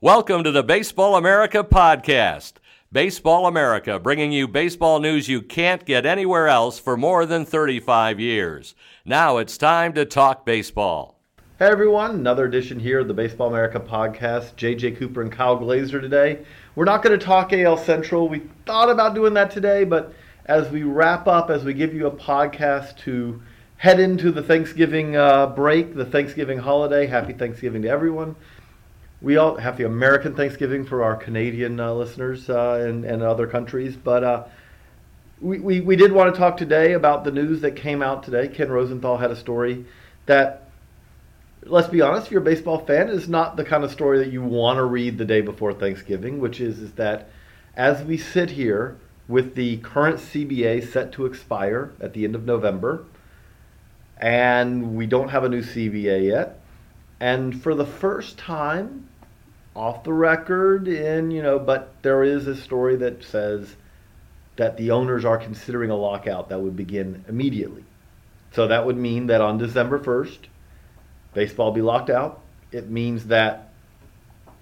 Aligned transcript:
Welcome 0.00 0.44
to 0.44 0.52
the 0.52 0.62
Baseball 0.62 1.16
America 1.16 1.64
podcast. 1.64 2.52
Baseball 2.92 3.48
America, 3.48 3.98
bringing 3.98 4.30
you 4.30 4.46
baseball 4.46 5.00
news 5.00 5.26
you 5.26 5.42
can't 5.42 5.84
get 5.84 6.06
anywhere 6.06 6.46
else 6.46 6.78
for 6.78 6.96
more 6.96 7.26
than 7.26 7.44
35 7.44 8.20
years. 8.20 8.76
Now 9.04 9.38
it's 9.38 9.58
time 9.58 9.94
to 9.94 10.04
talk 10.04 10.46
baseball. 10.46 11.18
Hey 11.58 11.66
everyone, 11.66 12.12
another 12.12 12.44
edition 12.44 12.78
here 12.78 13.00
of 13.00 13.08
the 13.08 13.12
Baseball 13.12 13.48
America 13.48 13.80
podcast. 13.80 14.54
JJ 14.54 14.98
Cooper 14.98 15.20
and 15.20 15.32
Kyle 15.32 15.56
Glaser 15.56 16.00
today. 16.00 16.46
We're 16.76 16.84
not 16.84 17.02
going 17.02 17.18
to 17.18 17.26
talk 17.26 17.52
AL 17.52 17.78
Central. 17.78 18.28
We 18.28 18.42
thought 18.66 18.90
about 18.90 19.16
doing 19.16 19.34
that 19.34 19.50
today, 19.50 19.82
but 19.82 20.14
as 20.46 20.70
we 20.70 20.84
wrap 20.84 21.26
up, 21.26 21.50
as 21.50 21.64
we 21.64 21.74
give 21.74 21.92
you 21.92 22.06
a 22.06 22.12
podcast 22.12 22.98
to 22.98 23.42
head 23.78 23.98
into 23.98 24.30
the 24.30 24.44
Thanksgiving 24.44 25.16
uh, 25.16 25.48
break, 25.48 25.96
the 25.96 26.06
Thanksgiving 26.06 26.58
holiday, 26.58 27.04
happy 27.08 27.32
Thanksgiving 27.32 27.82
to 27.82 27.88
everyone 27.88 28.36
we 29.20 29.36
all 29.36 29.56
have 29.56 29.76
the 29.76 29.84
American 29.84 30.34
Thanksgiving 30.34 30.84
for 30.84 31.02
our 31.02 31.16
Canadian 31.16 31.80
uh, 31.80 31.92
listeners 31.92 32.48
uh, 32.48 32.84
and, 32.86 33.04
and 33.04 33.22
other 33.22 33.46
countries. 33.46 33.96
But 33.96 34.22
uh, 34.22 34.44
we, 35.40 35.58
we, 35.58 35.80
we 35.80 35.96
did 35.96 36.12
want 36.12 36.32
to 36.32 36.38
talk 36.38 36.56
today 36.56 36.92
about 36.92 37.24
the 37.24 37.32
news 37.32 37.60
that 37.62 37.72
came 37.72 38.02
out 38.02 38.22
today. 38.22 38.48
Ken 38.48 38.70
Rosenthal 38.70 39.16
had 39.16 39.30
a 39.30 39.36
story 39.36 39.84
that, 40.26 40.70
let's 41.64 41.88
be 41.88 42.00
honest, 42.00 42.26
if 42.26 42.32
you're 42.32 42.42
a 42.42 42.44
baseball 42.44 42.78
fan, 42.78 43.08
is 43.08 43.28
not 43.28 43.56
the 43.56 43.64
kind 43.64 43.82
of 43.82 43.90
story 43.90 44.18
that 44.18 44.32
you 44.32 44.42
want 44.42 44.76
to 44.76 44.84
read 44.84 45.18
the 45.18 45.24
day 45.24 45.40
before 45.40 45.74
Thanksgiving, 45.74 46.38
which 46.38 46.60
is, 46.60 46.78
is 46.78 46.92
that 46.92 47.28
as 47.74 48.04
we 48.04 48.16
sit 48.16 48.50
here 48.50 48.98
with 49.26 49.56
the 49.56 49.78
current 49.78 50.18
CBA 50.18 50.90
set 50.92 51.12
to 51.12 51.26
expire 51.26 51.92
at 52.00 52.12
the 52.12 52.24
end 52.24 52.36
of 52.36 52.44
November, 52.44 53.04
and 54.16 54.96
we 54.96 55.06
don't 55.06 55.28
have 55.28 55.44
a 55.44 55.48
new 55.48 55.62
CBA 55.62 56.24
yet, 56.24 56.60
and 57.20 57.60
for 57.60 57.74
the 57.74 57.84
first 57.84 58.38
time, 58.38 59.07
off 59.78 60.02
the 60.02 60.12
record, 60.12 60.88
and 60.88 61.32
you 61.32 61.40
know, 61.40 61.58
but 61.58 61.94
there 62.02 62.24
is 62.24 62.48
a 62.48 62.56
story 62.56 62.96
that 62.96 63.22
says 63.22 63.76
that 64.56 64.76
the 64.76 64.90
owners 64.90 65.24
are 65.24 65.38
considering 65.38 65.90
a 65.90 65.96
lockout 65.96 66.48
that 66.48 66.60
would 66.60 66.76
begin 66.76 67.24
immediately. 67.28 67.84
So 68.52 68.66
that 68.66 68.84
would 68.84 68.96
mean 68.96 69.28
that 69.28 69.40
on 69.40 69.56
December 69.56 70.00
1st, 70.00 70.38
baseball 71.32 71.66
will 71.66 71.74
be 71.74 71.82
locked 71.82 72.10
out. 72.10 72.40
It 72.72 72.90
means 72.90 73.26
that 73.26 73.72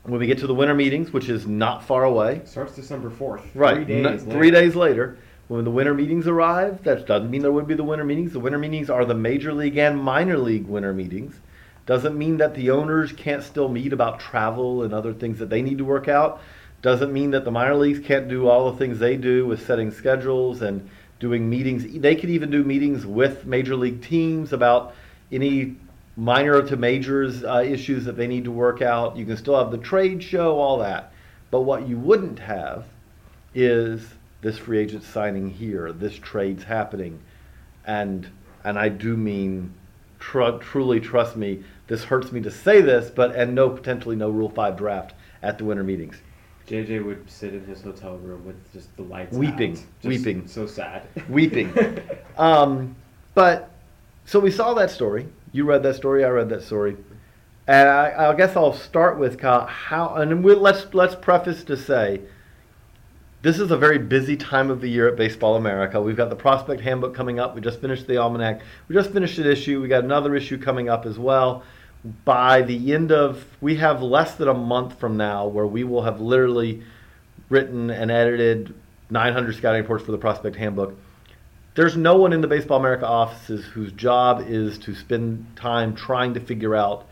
when 0.03 0.21
we 0.21 0.27
get 0.27 0.39
to 0.39 0.47
the 0.47 0.55
winter 0.55 0.75
meetings, 0.75 1.15
which 1.15 1.31
is 1.31 1.47
not 1.47 1.83
far 1.83 2.05
away, 2.05 2.43
starts 2.45 2.75
December 2.75 3.09
4th. 3.09 3.43
Right, 3.55 3.87
three 3.87 4.03
days, 4.03 4.23
three 4.23 4.51
days 4.51 4.77
later. 4.77 5.17
When 5.49 5.65
the 5.65 5.71
winter 5.71 5.95
meetings 5.95 6.27
arrive, 6.27 6.83
that 6.83 7.07
doesn't 7.07 7.31
mean 7.31 7.41
there 7.41 7.53
would 7.53 7.69
be 7.69 7.75
the 7.75 7.85
winter 7.85 8.05
meetings. 8.05 8.33
The 8.33 8.41
winter 8.41 8.59
meetings 8.59 8.91
are 8.91 9.05
the 9.05 9.15
major 9.15 9.55
league 9.55 9.79
and 9.79 9.97
minor 9.97 10.37
league 10.37 10.67
winter 10.67 10.93
meetings. 10.93 11.41
Doesn't 11.87 12.19
mean 12.19 12.39
that 12.39 12.55
the 12.55 12.71
owners 12.71 13.13
can't 13.13 13.43
still 13.43 13.69
meet 13.69 13.93
about 13.93 14.19
travel 14.19 14.83
and 14.83 14.93
other 14.93 15.15
things 15.15 15.39
that 15.39 15.51
they 15.51 15.63
need 15.63 15.79
to 15.79 15.85
work 15.85 16.09
out. 16.09 16.41
Doesn't 16.83 17.13
mean 17.13 17.31
that 17.31 17.45
the 17.45 17.51
minor 17.51 17.77
leagues 17.77 18.01
can't 18.01 18.29
do 18.29 18.49
all 18.49 18.71
the 18.71 18.77
things 18.77 18.99
they 18.99 19.17
do 19.17 19.47
with 19.47 19.65
setting 19.67 19.91
schedules 19.91 20.63
and 20.63 20.91
doing 21.21 21.49
meetings. 21.49 21.87
They 22.01 22.17
could 22.17 22.31
even 22.31 22.51
do 22.51 22.65
meetings 22.65 23.07
with 23.07 23.47
major 23.47 23.77
league 23.77 24.03
teams 24.03 24.53
about 24.53 24.95
any 25.31 25.77
minor 26.17 26.63
to 26.63 26.77
majors 26.77 27.45
uh, 27.45 27.65
issues 27.67 28.05
that 28.05 28.17
they 28.17 28.27
need 28.27 28.45
to 28.45 28.51
work 28.51 28.83
out. 28.83 29.17
You 29.17 29.25
can 29.25 29.37
still 29.37 29.59
have 29.59 29.71
the 29.71 29.79
trade 29.79 30.23
show, 30.23 30.59
all 30.59 30.79
that. 30.79 31.13
But 31.51 31.63
what 31.63 31.89
you 31.89 31.99
wouldn't 31.99 32.41
have 32.41 32.85
is 33.55 34.07
this 34.43 34.59
free 34.59 34.79
agent 34.79 35.03
signing 35.03 35.51
here, 35.51 35.93
this 35.93 36.17
trade's 36.17 36.65
happening. 36.65 37.21
And 37.87 38.29
and 38.65 38.79
I 38.79 38.89
do 38.89 39.17
mean 39.17 39.73
tr- 40.19 40.59
truly 40.61 41.01
trust 41.01 41.37
me, 41.37 41.63
this 41.87 42.05
hurts 42.05 42.33
me 42.33 42.41
to 42.43 42.51
say 42.51 42.81
this, 42.81 43.11
but 43.11 43.35
and 43.35 43.55
no 43.55 43.71
potentially 43.71 44.17
no 44.17 44.31
Rule 44.31 44.49
Five 44.49 44.77
draft 44.77 45.15
at 45.43 45.59
the 45.59 45.65
winter 45.65 45.85
meetings. 45.85 46.17
JJ 46.69 47.05
would 47.05 47.31
sit 47.31 47.55
in 47.55 47.65
his 47.65 47.83
hotel 47.83 48.17
room 48.17 48.45
with 48.45 48.73
just 48.73 48.95
the 48.97 49.03
lights 49.03 49.37
weeping, 49.37 49.79
weeping, 50.03 50.49
so 50.49 50.67
sad, 50.67 51.03
weeping. 51.29 51.73
um, 52.37 52.97
but 53.35 53.71
so 54.25 54.41
we 54.41 54.51
saw 54.51 54.75
that 54.75 54.91
story. 54.91 55.29
You 55.53 55.65
read 55.65 55.83
that 55.85 55.95
story. 55.95 56.25
I 56.25 56.29
read 56.29 56.49
that 56.49 56.63
story. 56.63 56.97
And 57.69 57.89
I, 57.89 58.31
I 58.31 58.35
guess 58.35 58.57
I'll 58.57 58.73
start 58.73 59.19
with 59.19 59.39
Kyle, 59.39 59.67
how. 59.67 60.15
And 60.17 60.43
we, 60.43 60.55
let's 60.55 60.93
let's 60.93 61.15
preface 61.15 61.65
to 61.65 61.77
say 61.77 62.21
this 63.43 63.61
is 63.61 63.71
a 63.71 63.77
very 63.77 63.99
busy 63.99 64.37
time 64.37 64.71
of 64.71 64.81
the 64.81 64.89
year 64.89 65.07
at 65.09 65.17
Baseball 65.17 65.55
America. 65.55 66.01
We've 66.01 66.17
got 66.17 66.31
the 66.31 66.37
prospect 66.37 66.81
handbook 66.81 67.15
coming 67.15 67.39
up. 67.39 67.55
We 67.55 67.61
just 67.61 67.81
finished 67.81 68.09
the 68.09 68.17
almanac. 68.17 68.61
We 68.89 68.95
just 68.97 69.13
finished 69.13 69.39
an 69.39 69.47
issue. 69.47 69.81
We 69.81 69.87
got 69.87 70.03
another 70.03 70.35
issue 70.35 70.59
coming 70.59 70.89
up 70.89 71.07
as 71.07 71.17
well. 71.19 71.63
By 72.25 72.63
the 72.63 72.93
end 72.93 73.11
of, 73.11 73.45
we 73.61 73.77
have 73.77 74.03
less 74.03 74.35
than 74.35 74.49
a 74.49 74.55
month 74.55 74.99
from 74.99 75.17
now 75.17 75.47
where 75.47 75.67
we 75.67 75.83
will 75.85 76.03
have 76.03 76.21
literally 76.21 76.83
written 77.49 77.91
and 77.91 78.11
edited 78.11 78.75
900 79.11 79.57
scouting 79.57 79.83
reports 79.83 80.05
for 80.05 80.13
the 80.13 80.19
prospect 80.19 80.57
handbook. 80.57 80.97
There's 81.75 81.97
no 81.97 82.17
one 82.17 82.33
in 82.33 82.41
the 82.41 82.49
Baseball 82.49 82.79
America 82.79 83.07
offices 83.07 83.65
whose 83.65 83.93
job 83.93 84.45
is 84.47 84.79
to 84.79 84.95
spend 84.95 85.47
time 85.57 85.95
trying 85.95 86.35
to 86.35 86.41
figure 86.41 86.75
out 86.75 87.07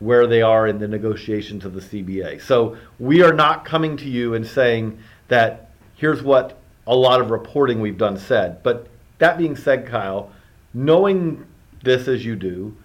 where 0.00 0.26
they 0.26 0.42
are 0.42 0.66
in 0.66 0.78
the 0.78 0.88
negotiations 0.88 1.64
of 1.64 1.74
the 1.74 1.80
CBA. 1.80 2.42
So 2.42 2.76
we 2.98 3.22
are 3.22 3.32
not 3.32 3.64
coming 3.64 3.96
to 3.98 4.08
you 4.08 4.34
and 4.34 4.46
saying 4.46 4.98
that 5.28 5.70
here's 5.94 6.22
what 6.22 6.58
a 6.86 6.96
lot 6.96 7.20
of 7.20 7.30
reporting 7.30 7.80
we've 7.80 7.98
done 7.98 8.18
said. 8.18 8.62
But 8.62 8.88
that 9.18 9.38
being 9.38 9.54
said, 9.54 9.86
Kyle, 9.86 10.32
knowing 10.72 11.46
this 11.84 12.08
as 12.08 12.24
you 12.24 12.34
do, 12.34 12.76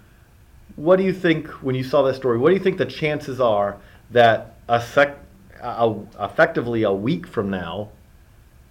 what 0.76 0.96
do 0.96 1.04
you 1.04 1.12
think 1.12 1.48
when 1.62 1.74
you 1.74 1.82
saw 1.82 2.02
that 2.02 2.14
story? 2.14 2.38
What 2.38 2.50
do 2.50 2.54
you 2.54 2.60
think 2.60 2.78
the 2.78 2.86
chances 2.86 3.40
are 3.40 3.78
that 4.10 4.56
a 4.68 4.80
sec, 4.80 5.18
a, 5.60 5.94
effectively 6.20 6.82
a 6.84 6.92
week 6.92 7.26
from 7.26 7.50
now, 7.50 7.90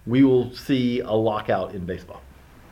we 0.06 0.22
will 0.22 0.54
see 0.54 1.00
a 1.00 1.12
lockout 1.12 1.74
in 1.74 1.84
baseball? 1.84 2.22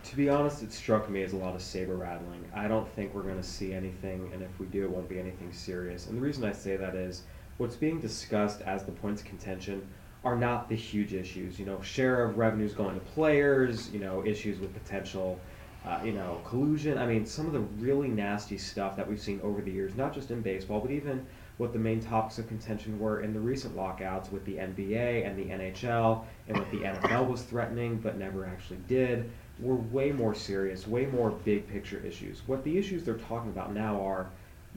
To 0.04 0.16
be 0.16 0.28
honest, 0.28 0.62
it 0.62 0.72
struck 0.72 1.10
me 1.10 1.22
as 1.22 1.32
a 1.32 1.36
lot 1.36 1.56
of 1.56 1.62
saber 1.62 1.96
rattling. 1.96 2.44
I 2.54 2.68
don't 2.68 2.88
think 2.94 3.14
we're 3.14 3.22
going 3.22 3.40
to 3.40 3.42
see 3.42 3.72
anything, 3.72 4.30
and 4.32 4.42
if 4.42 4.60
we 4.60 4.66
do, 4.66 4.84
it 4.84 4.90
won't 4.90 5.08
be 5.08 5.18
anything 5.18 5.52
serious. 5.52 6.06
And 6.06 6.16
the 6.16 6.22
reason 6.22 6.44
I 6.44 6.52
say 6.52 6.76
that 6.76 6.94
is 6.94 7.22
what's 7.56 7.74
being 7.74 8.00
discussed 8.00 8.60
as 8.62 8.84
the 8.84 8.92
points 8.92 9.22
of 9.22 9.26
contention 9.26 9.86
are 10.22 10.36
not 10.36 10.68
the 10.68 10.76
huge 10.76 11.12
issues. 11.12 11.58
You 11.58 11.66
know, 11.66 11.80
share 11.82 12.24
of 12.24 12.38
revenues 12.38 12.72
going 12.72 12.94
to 12.94 13.00
players. 13.00 13.90
You 13.90 13.98
know, 13.98 14.24
issues 14.24 14.60
with 14.60 14.72
potential. 14.74 15.40
Uh, 15.84 16.00
you 16.02 16.12
know, 16.12 16.40
collusion. 16.46 16.96
I 16.96 17.06
mean, 17.06 17.26
some 17.26 17.46
of 17.46 17.52
the 17.52 17.60
really 17.60 18.08
nasty 18.08 18.56
stuff 18.56 18.96
that 18.96 19.06
we've 19.06 19.20
seen 19.20 19.38
over 19.42 19.60
the 19.60 19.70
years, 19.70 19.94
not 19.96 20.14
just 20.14 20.30
in 20.30 20.40
baseball, 20.40 20.80
but 20.80 20.90
even 20.90 21.26
what 21.58 21.72
the 21.72 21.78
main 21.78 22.00
topics 22.00 22.38
of 22.38 22.48
contention 22.48 22.98
were 22.98 23.20
in 23.20 23.32
the 23.32 23.40
recent 23.40 23.76
lockouts 23.76 24.32
with 24.32 24.44
the 24.44 24.54
NBA 24.54 25.26
and 25.26 25.38
the 25.38 25.44
NHL 25.44 26.24
and 26.48 26.58
what 26.58 26.70
the 26.70 26.78
NFL 26.78 27.28
was 27.28 27.42
threatening 27.42 27.96
but 27.98 28.16
never 28.16 28.46
actually 28.46 28.78
did 28.88 29.30
were 29.60 29.76
way 29.76 30.10
more 30.10 30.34
serious, 30.34 30.86
way 30.88 31.06
more 31.06 31.30
big 31.30 31.68
picture 31.68 32.00
issues. 32.04 32.42
What 32.46 32.64
the 32.64 32.76
issues 32.76 33.04
they're 33.04 33.14
talking 33.14 33.50
about 33.50 33.72
now 33.72 34.00
are 34.04 34.26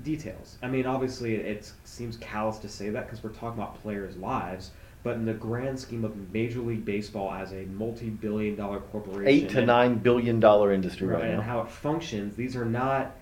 details. 0.04 0.58
I 0.62 0.68
mean, 0.68 0.86
obviously, 0.86 1.36
it 1.36 1.72
seems 1.84 2.18
callous 2.18 2.58
to 2.60 2.70
say 2.70 2.90
that 2.90 3.08
because 3.08 3.24
we're 3.24 3.32
talking 3.32 3.60
about 3.60 3.82
players' 3.82 4.16
lives, 4.18 4.72
but 5.04 5.16
in 5.16 5.26
the 5.26 5.34
grand 5.34 5.80
scheme 5.80 6.04
of 6.04 6.34
Major 6.34 6.60
League 6.60 6.84
Baseball 6.84 7.34
as 7.34 7.54
a 7.54 7.66
multi-billion-dollar 7.66 8.80
corporation, 8.92 9.28
eight 9.28 9.50
to 9.50 9.60
and, 9.60 9.68
nine 9.68 9.96
billion 9.96 10.40
dollar 10.40 10.74
industry 10.74 11.08
right, 11.08 11.22
right, 11.22 11.30
and 11.30 11.38
now. 11.38 11.44
how 11.44 11.62
it 11.62 11.70
functions, 11.70 12.36
these 12.36 12.56
are 12.56 12.66
not 12.66 13.16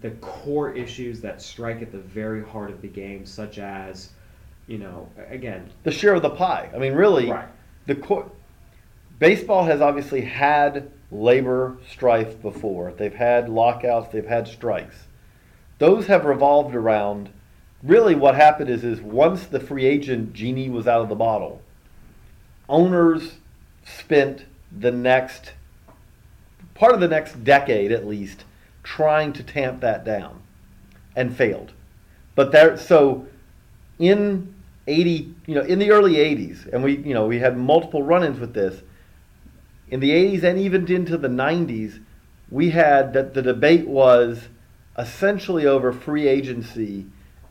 the 0.00 0.10
core 0.22 0.72
issues 0.74 1.20
that 1.20 1.40
strike 1.42 1.82
at 1.82 1.92
the 1.92 1.98
very 1.98 2.42
heart 2.44 2.70
of 2.70 2.80
the 2.80 2.88
game, 2.88 3.26
such 3.26 3.58
as, 3.58 4.10
you 4.66 4.78
know, 4.78 5.08
again, 5.28 5.68
the 5.82 5.90
share 5.90 6.14
of 6.14 6.22
the 6.22 6.30
pie. 6.30 6.70
I 6.74 6.78
mean, 6.78 6.94
really, 6.94 7.30
Right. 7.30 7.48
the 7.86 7.94
core. 7.94 8.30
Baseball 9.18 9.64
has 9.64 9.80
obviously 9.80 10.22
had 10.22 10.90
labor 11.10 11.76
strife 11.88 12.40
before. 12.42 12.92
They've 12.96 13.14
had 13.14 13.48
lockouts. 13.48 14.10
They've 14.12 14.26
had 14.26 14.48
strikes. 14.48 15.06
Those 15.78 16.06
have 16.06 16.24
revolved 16.24 16.74
around. 16.74 17.28
Really, 17.82 18.14
what 18.14 18.36
happened 18.36 18.70
is 18.70 18.84
is 18.84 19.00
once 19.00 19.46
the 19.46 19.58
free 19.58 19.84
agent 19.86 20.32
genie 20.32 20.70
was 20.70 20.86
out 20.86 21.00
of 21.00 21.08
the 21.08 21.16
bottle, 21.16 21.62
owners 22.68 23.38
spent 23.84 24.44
the 24.70 24.92
next 24.92 25.54
part 26.74 26.94
of 26.94 27.00
the 27.00 27.08
next 27.08 27.44
decade 27.44 27.92
at 27.92 28.06
least 28.06 28.44
trying 28.82 29.32
to 29.32 29.42
tamp 29.42 29.80
that 29.80 30.04
down 30.04 30.40
and 31.14 31.36
failed. 31.36 31.72
But 32.34 32.52
there 32.52 32.76
so 32.76 33.26
in 33.98 34.54
80, 34.86 35.34
you 35.46 35.54
know, 35.54 35.62
in 35.62 35.78
the 35.78 35.90
early 35.90 36.14
80s 36.14 36.72
and 36.72 36.82
we, 36.82 36.96
you 36.98 37.14
know, 37.14 37.26
we 37.26 37.38
had 37.38 37.56
multiple 37.56 38.02
run-ins 38.02 38.40
with 38.40 38.54
this. 38.54 38.82
In 39.90 40.00
the 40.00 40.10
80s 40.10 40.42
and 40.42 40.58
even 40.58 40.90
into 40.90 41.18
the 41.18 41.28
90s, 41.28 42.00
we 42.50 42.70
had 42.70 43.12
that 43.12 43.34
the 43.34 43.42
debate 43.42 43.86
was 43.86 44.48
essentially 44.96 45.66
over 45.66 45.92
free 45.92 46.26
agency 46.26 47.06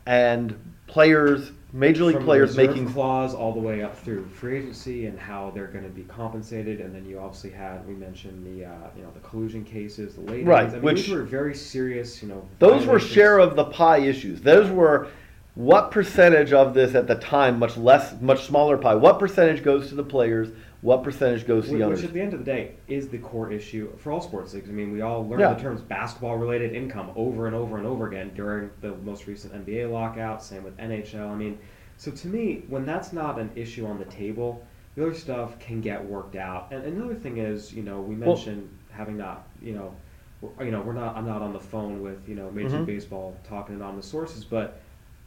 and 0.06 0.56
players 0.86 1.52
major 1.72 2.04
league 2.04 2.16
from 2.16 2.24
players 2.24 2.50
reserve 2.50 2.76
making 2.76 2.92
clause 2.92 3.34
all 3.34 3.52
the 3.52 3.60
way 3.60 3.82
up 3.82 3.98
through 3.98 4.28
free 4.28 4.58
agency 4.58 5.06
and 5.06 5.18
how 5.18 5.50
they're 5.54 5.68
going 5.68 5.84
to 5.84 5.90
be 5.90 6.02
compensated, 6.02 6.80
and 6.80 6.94
then 6.94 7.04
you 7.06 7.18
obviously 7.18 7.50
had 7.50 7.86
we 7.86 7.94
mentioned 7.94 8.44
the 8.46 8.66
uh, 8.66 8.74
you 8.96 9.02
know 9.02 9.10
the 9.12 9.20
collusion 9.20 9.64
cases, 9.64 10.14
the 10.14 10.20
late 10.22 10.44
Right, 10.44 10.68
I 10.68 10.72
mean, 10.72 10.82
which- 10.82 11.06
these 11.06 11.10
were 11.10 11.22
very 11.22 11.54
serious. 11.54 12.22
You 12.22 12.28
know, 12.28 12.48
Those 12.58 12.86
were 12.86 13.00
share 13.00 13.38
of 13.38 13.56
the 13.56 13.64
pie 13.64 13.98
issues. 13.98 14.40
Those 14.40 14.70
were 14.70 15.08
what 15.54 15.90
percentage 15.90 16.52
of 16.52 16.72
this 16.74 16.94
at 16.94 17.06
the 17.06 17.16
time, 17.16 17.58
much 17.58 17.76
less, 17.76 18.14
much 18.20 18.46
smaller 18.46 18.78
pie. 18.78 18.94
What 18.94 19.18
percentage 19.18 19.62
goes 19.62 19.88
to 19.88 19.94
the 19.94 20.04
players? 20.04 20.48
What 20.82 21.04
percentage 21.04 21.46
goes 21.46 21.66
to 21.68 21.76
the 21.78 21.88
which 21.88 22.02
at 22.02 22.12
the 22.12 22.20
end 22.20 22.32
of 22.34 22.40
the 22.40 22.44
day 22.44 22.72
is 22.88 23.08
the 23.08 23.18
core 23.18 23.52
issue 23.52 23.96
for 23.98 24.10
all 24.10 24.20
sports 24.20 24.52
leagues. 24.52 24.68
I 24.68 24.72
mean, 24.72 24.90
we 24.92 25.00
all 25.00 25.26
learned 25.26 25.40
Yeah. 25.40 25.54
the 25.54 25.60
terms 25.60 25.80
basketball 25.80 26.36
related 26.36 26.74
income 26.74 27.12
over 27.14 27.46
and 27.46 27.54
over 27.54 27.78
and 27.78 27.86
over 27.86 28.08
again 28.08 28.32
during 28.34 28.68
the 28.80 28.96
most 28.96 29.28
recent 29.28 29.54
NBA 29.54 29.86
lockout, 29.90 30.42
same 30.42 30.64
with 30.64 30.76
NHL. 30.78 31.30
I 31.30 31.36
mean, 31.36 31.56
so 31.98 32.10
to 32.10 32.26
me, 32.26 32.64
when 32.68 32.84
that's 32.84 33.12
not 33.12 33.38
an 33.38 33.50
issue 33.54 33.86
on 33.86 34.00
the 34.00 34.04
table, 34.06 34.66
the 34.96 35.02
other 35.06 35.14
stuff 35.14 35.56
can 35.60 35.80
get 35.80 36.04
worked 36.04 36.34
out. 36.34 36.66
And 36.72 36.82
another 36.84 37.14
thing 37.14 37.36
is, 37.38 37.72
you 37.72 37.84
know, 37.84 38.00
we 38.00 38.16
Well- 38.16 38.30
mentioned 38.30 38.68
having 38.90 39.16
not, 39.16 39.46
you 39.62 39.74
know, 39.74 39.94
we're, 40.40 40.64
you 40.64 40.72
know, 40.72 40.80
we're 40.82 40.94
not. 40.94 41.16
I'm 41.16 41.24
not 41.26 41.42
on 41.42 41.52
the 41.52 41.60
phone 41.60 42.02
with 42.02 42.28
you 42.28 42.34
know 42.34 42.50
Major 42.50 42.70
Mhm. 42.70 42.78
League 42.78 42.86
Baseball 42.86 43.36
talking 43.48 43.76
anonymous 43.76 44.06
sources, 44.06 44.44
but 44.44 44.80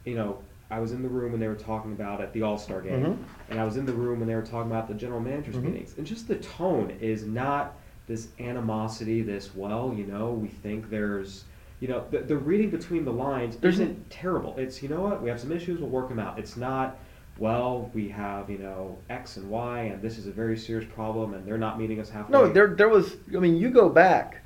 you 0.04 0.14
know, 0.14 0.36
I 0.70 0.80
was 0.80 0.92
in 0.92 1.02
the 1.02 1.08
room 1.08 1.32
when 1.32 1.40
they 1.40 1.48
were 1.48 1.54
talking 1.54 1.92
about 1.92 2.20
at 2.20 2.32
the 2.32 2.42
All 2.42 2.58
Star 2.58 2.80
game, 2.80 3.04
Mhm. 3.04 3.16
and 3.50 3.60
I 3.60 3.64
was 3.64 3.76
in 3.76 3.86
the 3.86 3.92
room 3.92 4.18
when 4.18 4.28
they 4.28 4.34
were 4.34 4.42
talking 4.42 4.70
about 4.70 4.88
the 4.88 4.94
general 4.94 5.20
managers 5.20 5.54
Mhm. 5.56 5.62
meetings, 5.64 5.94
and 5.96 6.06
just 6.06 6.26
the 6.28 6.34
tone 6.36 6.92
is 7.00 7.24
not 7.26 7.74
this 8.08 8.28
animosity, 8.40 9.22
this 9.22 9.54
well, 9.54 9.92
you 9.96 10.06
know, 10.06 10.32
we 10.32 10.48
think 10.48 10.90
there's, 10.90 11.44
you 11.80 11.88
know, 11.88 12.02
the, 12.10 12.18
the 12.18 12.36
reading 12.36 12.70
between 12.70 13.04
the 13.04 13.12
lines 13.12 13.56
There's 13.56 13.74
isn't 13.80 14.10
terrible. 14.10 14.54
It's 14.58 14.82
you 14.82 14.88
know 14.88 15.00
what, 15.02 15.22
we 15.22 15.28
have 15.28 15.40
some 15.40 15.52
issues, 15.52 15.78
we'll 15.80 15.88
work 15.90 16.08
them 16.08 16.18
out. 16.18 16.38
It's 16.38 16.56
not. 16.56 16.96
Well, 17.38 17.90
we 17.94 18.08
have 18.08 18.48
you 18.48 18.56
know 18.58 18.96
X 19.10 19.36
and 19.36 19.50
Y, 19.50 19.80
and 19.80 20.00
this 20.00 20.16
is 20.18 20.26
a 20.26 20.30
very 20.32 20.56
serious 20.56 20.88
problem, 20.94 21.34
and 21.34 21.46
they're 21.46 21.58
not 21.58 21.78
meeting 21.78 22.00
us 22.00 22.08
halfway. 22.08 22.32
No, 22.32 22.48
there 22.48 22.68
there 22.68 22.88
was. 22.88 23.16
I 23.34 23.38
mean, 23.40 23.56
you 23.56 23.68
go 23.70 23.90
back, 23.90 24.40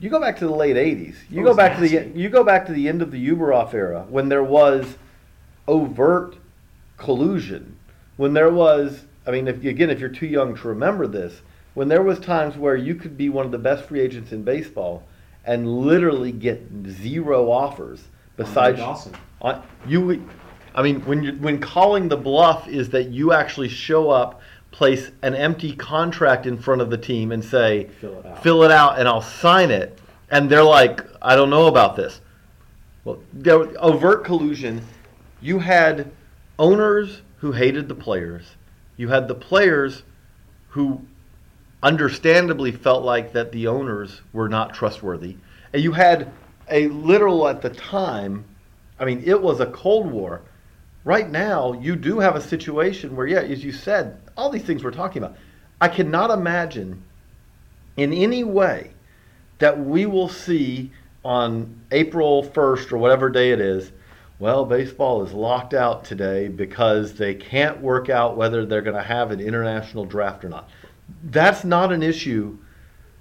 you 0.00 0.08
go 0.08 0.18
back 0.18 0.38
to 0.38 0.46
the 0.46 0.54
late 0.54 0.76
'80s. 0.76 1.16
You 1.30 1.44
go 1.44 1.54
back 1.54 1.76
to 1.76 1.82
the 1.82 2.18
you 2.18 2.30
go 2.30 2.42
back 2.42 2.64
to 2.66 2.72
the 2.72 2.88
end 2.88 3.02
of 3.02 3.10
the 3.10 3.28
Ueberroth 3.28 3.74
era 3.74 4.06
when 4.08 4.28
there 4.30 4.42
was 4.42 4.96
overt 5.68 6.36
collusion. 6.96 7.76
When 8.16 8.32
there 8.32 8.50
was, 8.50 9.04
I 9.26 9.30
mean, 9.30 9.48
if 9.48 9.62
again, 9.64 9.90
if 9.90 10.00
you're 10.00 10.08
too 10.08 10.26
young 10.26 10.56
to 10.56 10.68
remember 10.68 11.06
this, 11.06 11.42
when 11.74 11.88
there 11.88 12.02
was 12.02 12.18
times 12.18 12.56
where 12.56 12.76
you 12.76 12.94
could 12.94 13.16
be 13.16 13.28
one 13.28 13.44
of 13.44 13.52
the 13.52 13.58
best 13.58 13.84
free 13.84 14.00
agents 14.00 14.32
in 14.32 14.42
baseball 14.42 15.02
and 15.44 15.68
literally 15.68 16.32
get 16.32 16.62
zero 16.88 17.50
offers 17.50 18.04
besides 18.36 18.78
Dawson. 18.78 19.14
on, 19.40 19.62
you, 19.86 20.26
I 20.74 20.82
mean, 20.82 21.00
when 21.02 21.22
you 21.22 21.32
when 21.34 21.60
calling 21.60 22.08
the 22.08 22.16
bluff 22.16 22.66
is 22.68 22.90
that 22.90 23.10
you 23.10 23.32
actually 23.32 23.68
show 23.68 24.10
up, 24.10 24.40
place 24.70 25.10
an 25.22 25.34
empty 25.34 25.74
contract 25.74 26.46
in 26.46 26.58
front 26.58 26.80
of 26.80 26.90
the 26.90 26.98
team, 26.98 27.32
and 27.32 27.44
say, 27.44 27.88
Fill 28.00 28.18
it 28.18 28.26
out. 28.26 28.42
fill 28.42 28.62
it 28.64 28.70
out, 28.70 28.98
and 28.98 29.08
I'll 29.08 29.22
sign 29.22 29.70
it. 29.70 29.98
And 30.30 30.50
they're 30.50 30.64
like, 30.64 31.02
I 31.22 31.36
don't 31.36 31.50
know 31.50 31.66
about 31.66 31.96
this. 31.96 32.20
Well, 33.04 33.20
there 33.32 33.58
overt 33.78 34.24
collusion. 34.24 34.82
You 35.40 35.58
had 35.58 36.10
owners 36.58 37.22
who 37.38 37.52
hated 37.52 37.88
the 37.88 37.94
players. 37.94 38.44
You 38.96 39.08
had 39.08 39.28
the 39.28 39.34
players 39.34 40.02
who 40.68 41.02
understandably 41.82 42.72
felt 42.72 43.04
like 43.04 43.32
that 43.32 43.52
the 43.52 43.66
owners 43.66 44.22
were 44.32 44.48
not 44.48 44.74
trustworthy. 44.74 45.36
And 45.72 45.82
you 45.82 45.92
had 45.92 46.32
a 46.70 46.88
literal 46.88 47.46
at 47.48 47.62
the 47.62 47.70
time, 47.70 48.44
I 48.98 49.04
mean, 49.04 49.22
it 49.24 49.40
was 49.40 49.60
a 49.60 49.66
Cold 49.66 50.10
War. 50.10 50.42
Right 51.04 51.30
now, 51.30 51.74
you 51.74 51.94
do 51.94 52.18
have 52.18 52.34
a 52.34 52.40
situation 52.40 53.14
where, 53.14 53.26
yeah, 53.26 53.40
as 53.40 53.62
you 53.62 53.72
said, 53.72 54.18
all 54.36 54.50
these 54.50 54.64
things 54.64 54.82
we're 54.82 54.90
talking 54.90 55.22
about. 55.22 55.36
I 55.80 55.88
cannot 55.88 56.30
imagine 56.30 57.02
in 57.96 58.12
any 58.12 58.42
way 58.42 58.90
that 59.58 59.78
we 59.78 60.06
will 60.06 60.28
see 60.28 60.90
on 61.24 61.80
April 61.92 62.42
1st 62.42 62.92
or 62.92 62.98
whatever 62.98 63.30
day 63.30 63.50
it 63.50 63.60
is, 63.60 63.92
well, 64.38 64.64
baseball 64.64 65.24
is 65.24 65.32
locked 65.32 65.72
out 65.74 66.04
today 66.04 66.48
because 66.48 67.14
they 67.14 67.34
can't 67.34 67.80
work 67.80 68.08
out 68.10 68.36
whether 68.36 68.66
they're 68.66 68.82
going 68.82 68.96
to 68.96 69.02
have 69.02 69.30
an 69.30 69.40
international 69.40 70.04
draft 70.04 70.44
or 70.44 70.48
not. 70.48 70.68
That's 71.24 71.64
not 71.64 71.92
an 71.92 72.02
issue, 72.02 72.58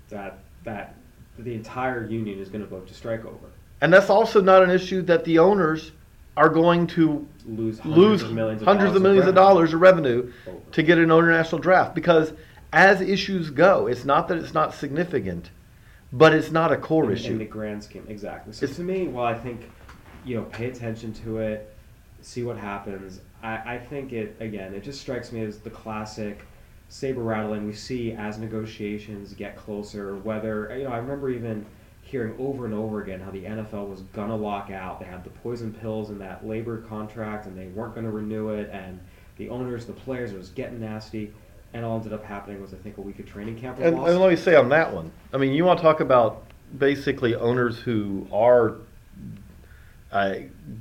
that 0.09 0.39
that 0.63 0.95
the 1.37 1.53
entire 1.53 2.05
union 2.05 2.39
is 2.39 2.49
going 2.49 2.61
to 2.61 2.67
vote 2.67 2.87
to 2.87 2.93
strike 2.93 3.23
over. 3.25 3.47
and 3.81 3.93
that's 3.93 4.09
also 4.09 4.41
not 4.41 4.63
an 4.63 4.69
issue 4.71 5.01
that 5.03 5.23
the 5.25 5.37
owners 5.39 5.91
are 6.37 6.49
going 6.49 6.87
to 6.87 7.25
Lose 7.45 7.77
hundreds 7.79 7.97
lose 7.97 8.21
of 8.23 8.31
millions 8.33 8.61
of 8.61 8.67
hundreds 8.67 8.85
dollars 8.87 8.95
of 8.95 9.01
millions 9.03 9.21
of 9.21 9.35
revenue. 9.35 9.41
dollars 9.47 9.73
of 9.73 9.81
revenue 9.81 10.31
Over. 10.47 10.57
to 10.71 10.83
get 10.83 10.97
an 10.97 11.03
international 11.05 11.59
draft 11.61 11.93
because 11.95 12.33
as 12.73 12.99
issues 13.01 13.49
go, 13.51 13.87
it's 13.87 14.03
not 14.05 14.27
that 14.29 14.37
it's 14.39 14.53
not 14.53 14.73
significant, 14.73 15.49
but 16.11 16.33
it's 16.33 16.51
not 16.51 16.71
a 16.71 16.77
core 16.77 17.05
in, 17.05 17.11
issue. 17.11 17.33
in 17.33 17.37
the 17.37 17.45
grand 17.45 17.83
scheme. 17.83 18.05
Exactly. 18.09 18.51
So 18.53 18.63
It's- 18.63 18.77
to 18.77 18.83
me, 18.83 19.07
while 19.07 19.25
I 19.25 19.37
think 19.37 19.69
you 20.25 20.35
know, 20.35 20.43
pay 20.43 20.69
attention 20.69 21.13
to 21.13 21.37
it, 21.37 21.73
see 22.21 22.43
what 22.43 22.57
happens. 22.57 23.21
I, 23.43 23.75
I 23.75 23.77
think 23.77 24.11
it 24.11 24.35
again. 24.39 24.73
It 24.73 24.83
just 24.83 24.99
strikes 24.99 25.31
me 25.31 25.41
as 25.43 25.59
the 25.59 25.69
classic 25.69 26.45
saber 26.89 27.21
rattling 27.21 27.65
we 27.65 27.73
see 27.73 28.13
as 28.13 28.37
negotiations 28.37 29.33
get 29.33 29.55
closer. 29.55 30.15
Whether 30.15 30.75
you 30.77 30.85
know, 30.85 30.91
I 30.91 30.97
remember 30.97 31.29
even 31.29 31.65
hearing 32.01 32.35
over 32.39 32.65
and 32.65 32.73
over 32.73 33.01
again 33.01 33.19
how 33.19 33.31
the 33.31 33.43
NFL 33.43 33.87
was 33.87 34.01
gonna 34.13 34.35
lock 34.35 34.71
out. 34.71 34.99
They 34.99 35.05
had 35.05 35.23
the 35.23 35.29
poison 35.29 35.73
pills 35.73 36.09
in 36.09 36.19
that 36.19 36.45
labor 36.45 36.77
contract, 36.81 37.45
and 37.45 37.57
they 37.57 37.67
weren't 37.67 37.95
gonna 37.95 38.11
renew 38.11 38.49
it. 38.49 38.69
And 38.71 38.99
the 39.37 39.49
owners, 39.49 39.85
the 39.85 39.93
players, 39.93 40.31
it 40.31 40.37
was 40.37 40.49
getting 40.49 40.79
nasty. 40.79 41.33
And 41.73 41.83
all 41.83 41.97
ended 41.97 42.13
up 42.13 42.23
happening 42.23 42.61
was 42.61 42.73
I 42.73 42.77
think 42.77 42.97
a 42.97 43.01
week 43.01 43.19
of 43.19 43.25
training 43.25 43.59
camp 43.59 43.79
And, 43.79 43.97
and 43.97 44.19
let 44.19 44.29
me 44.29 44.35
say 44.35 44.55
on 44.55 44.69
that 44.69 44.93
one. 44.93 45.11
I 45.33 45.37
mean, 45.37 45.51
you 45.51 45.65
want 45.65 45.79
to 45.79 45.83
talk 45.83 45.99
about 45.99 46.43
basically 46.77 47.35
owners 47.35 47.77
who 47.77 48.27
are 48.31 48.77
uh, 50.15 50.35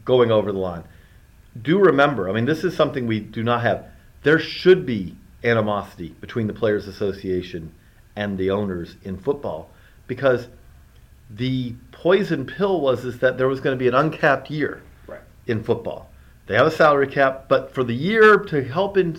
going 0.05 0.31
over 0.31 0.53
the 0.53 0.59
line. 0.59 0.85
Do 1.61 1.79
remember, 1.79 2.31
I 2.31 2.33
mean, 2.33 2.45
this 2.45 2.63
is 2.63 2.77
something 2.77 3.07
we 3.07 3.19
do 3.19 3.43
not 3.43 3.63
have. 3.63 3.85
There 4.23 4.39
should 4.39 4.87
be 4.87 5.17
animosity 5.43 6.15
between 6.21 6.47
the 6.47 6.53
Players 6.53 6.87
Association 6.87 7.73
and 8.15 8.39
the 8.39 8.51
owners 8.51 8.95
in 9.03 9.19
football 9.19 9.71
because 10.07 10.47
the 11.29 11.75
poison 11.91 12.47
pill 12.47 12.81
was 12.81 13.05
is 13.05 13.19
that 13.19 13.37
there 13.37 13.49
was 13.49 13.61
going 13.61 13.77
to 13.77 13.79
be 13.79 13.89
an 13.89 13.95
uncapped 13.95 14.51
year 14.51 14.83
right. 15.09 15.21
in 15.49 15.65
football. 15.65 16.11
They 16.47 16.55
have 16.55 16.67
a 16.67 16.71
salary 16.71 17.09
cap, 17.09 17.47
but 17.49 17.75
for 17.75 17.83
the 17.83 17.95
year 17.95 18.39
to 18.39 18.63
help 18.63 18.97
in, 18.97 19.19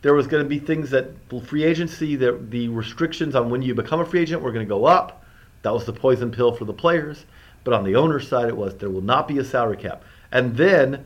there 0.00 0.14
was 0.14 0.26
going 0.26 0.42
to 0.42 0.48
be 0.48 0.58
things 0.58 0.90
that 0.90 1.10
free 1.46 1.62
agency, 1.62 2.16
the, 2.16 2.32
the 2.48 2.68
restrictions 2.68 3.36
on 3.36 3.48
when 3.48 3.62
you 3.62 3.76
become 3.76 4.00
a 4.00 4.06
free 4.06 4.22
agent 4.22 4.42
were 4.42 4.50
going 4.50 4.66
to 4.66 4.68
go 4.68 4.86
up. 4.86 5.24
That 5.62 5.72
was 5.72 5.84
the 5.84 5.92
poison 5.92 6.32
pill 6.32 6.52
for 6.52 6.64
the 6.64 6.72
players. 6.72 7.26
But 7.64 7.74
on 7.74 7.84
the 7.84 7.94
owner's 7.96 8.28
side, 8.28 8.48
it 8.48 8.56
was 8.56 8.76
there 8.76 8.90
will 8.90 9.00
not 9.02 9.28
be 9.28 9.38
a 9.38 9.44
salary 9.44 9.76
cap. 9.76 10.02
And 10.32 10.56
then 10.56 11.04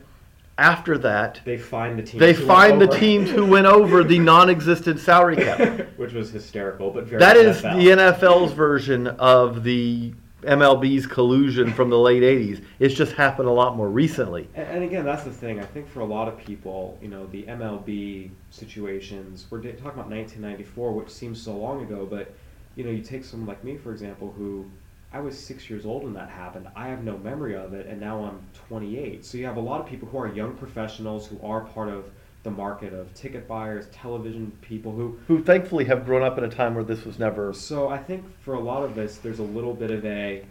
After 0.59 0.97
that, 0.97 1.39
They 1.45 1.57
find 1.57 1.99
the 1.99 2.03
teams. 2.03 2.19
they 2.19 2.33
who 2.33 2.47
went 2.47 2.57
find 2.57 2.81
the 2.81 2.87
over. 2.89 2.99
teams 2.99 3.29
who 3.29 3.45
went 3.45 3.67
over 3.67 4.03
the 4.03 4.17
non-existent 4.17 4.99
salary 4.99 5.35
cap. 5.35 5.87
which 5.97 6.13
was 6.13 6.31
hysterical, 6.31 6.89
but 6.89 7.03
very 7.05 7.19
That 7.19 7.37
is 7.37 7.61
NFL. 7.61 7.77
the 7.77 7.87
NFL's 7.89 8.53
version 8.53 9.05
of 9.07 9.63
the 9.63 10.13
MLB's 10.43 11.05
collusion 11.05 11.71
from 11.73 11.89
the 11.91 11.97
late 11.99 12.23
'80s. 12.23 12.63
It's 12.79 12.93
just 12.95 13.11
happened 13.13 13.47
a 13.49 13.51
lot 13.51 13.75
more 13.75 13.89
recently. 13.89 14.47
And, 14.55 14.67
and 14.67 14.83
again, 14.83 15.05
that's 15.05 15.23
the 15.23 15.31
thing. 15.31 15.59
I 15.59 15.65
think 15.65 15.87
for 15.89 15.99
a 15.99 16.05
lot 16.05 16.27
of 16.27 16.37
people, 16.39 16.97
you 17.03 17.07
know, 17.07 17.27
the 17.27 17.43
MLB 17.43 18.29
situations. 18.49 19.45
We're 19.51 19.59
talking 19.61 19.79
about 19.81 20.09
1994, 20.09 20.91
which 20.93 21.09
seems 21.09 21.39
so 21.41 21.55
long 21.55 21.83
ago, 21.83 22.07
but 22.09 22.33
you 22.75 22.83
know, 22.83 22.91
you 22.91 23.01
take 23.01 23.25
someone 23.25 23.47
like 23.47 23.63
me, 23.63 23.77
for 23.77 23.91
example, 23.91 24.33
who 24.37 24.65
I 25.13 25.19
was 25.19 25.37
six 25.37 25.69
years 25.69 25.85
old 25.85 26.03
when 26.03 26.13
that 26.13 26.29
happened. 26.29 26.67
I 26.75 26.89
have 26.89 27.03
no 27.03 27.17
memory 27.17 27.55
of 27.55 27.73
it, 27.73 27.87
and 27.87 27.99
now 27.99 28.23
I'm 28.25 28.41
28. 28.67 29.25
So 29.25 29.37
you 29.37 29.45
have 29.45 29.57
a 29.57 29.61
lot 29.61 29.79
of 29.79 29.87
people 29.87 30.07
who 30.09 30.17
are 30.17 30.33
young 30.33 30.53
professionals 30.55 31.27
who 31.27 31.39
are 31.41 31.61
part 31.61 31.89
of 31.89 32.11
the 32.43 32.51
market 32.51 32.93
of 32.93 33.13
ticket 33.13 33.47
buyers, 33.47 33.87
television 33.91 34.51
people 34.61 34.91
who 34.91 35.19
Who 35.27 35.43
thankfully 35.43 35.85
have 35.85 36.05
grown 36.05 36.23
up 36.23 36.37
in 36.37 36.43
a 36.43 36.49
time 36.49 36.75
where 36.75 36.83
this 36.83 37.05
was 37.05 37.19
never. 37.19 37.53
So 37.53 37.87
I 37.87 37.97
think 37.97 38.25
for 38.41 38.53
a 38.53 38.59
lot 38.59 38.83
of 38.83 38.95
this, 38.95 39.17
there's 39.17 39.39
a 39.39 39.43
little 39.43 39.73
bit 39.73 39.91
of 39.91 40.05
a, 40.05 40.45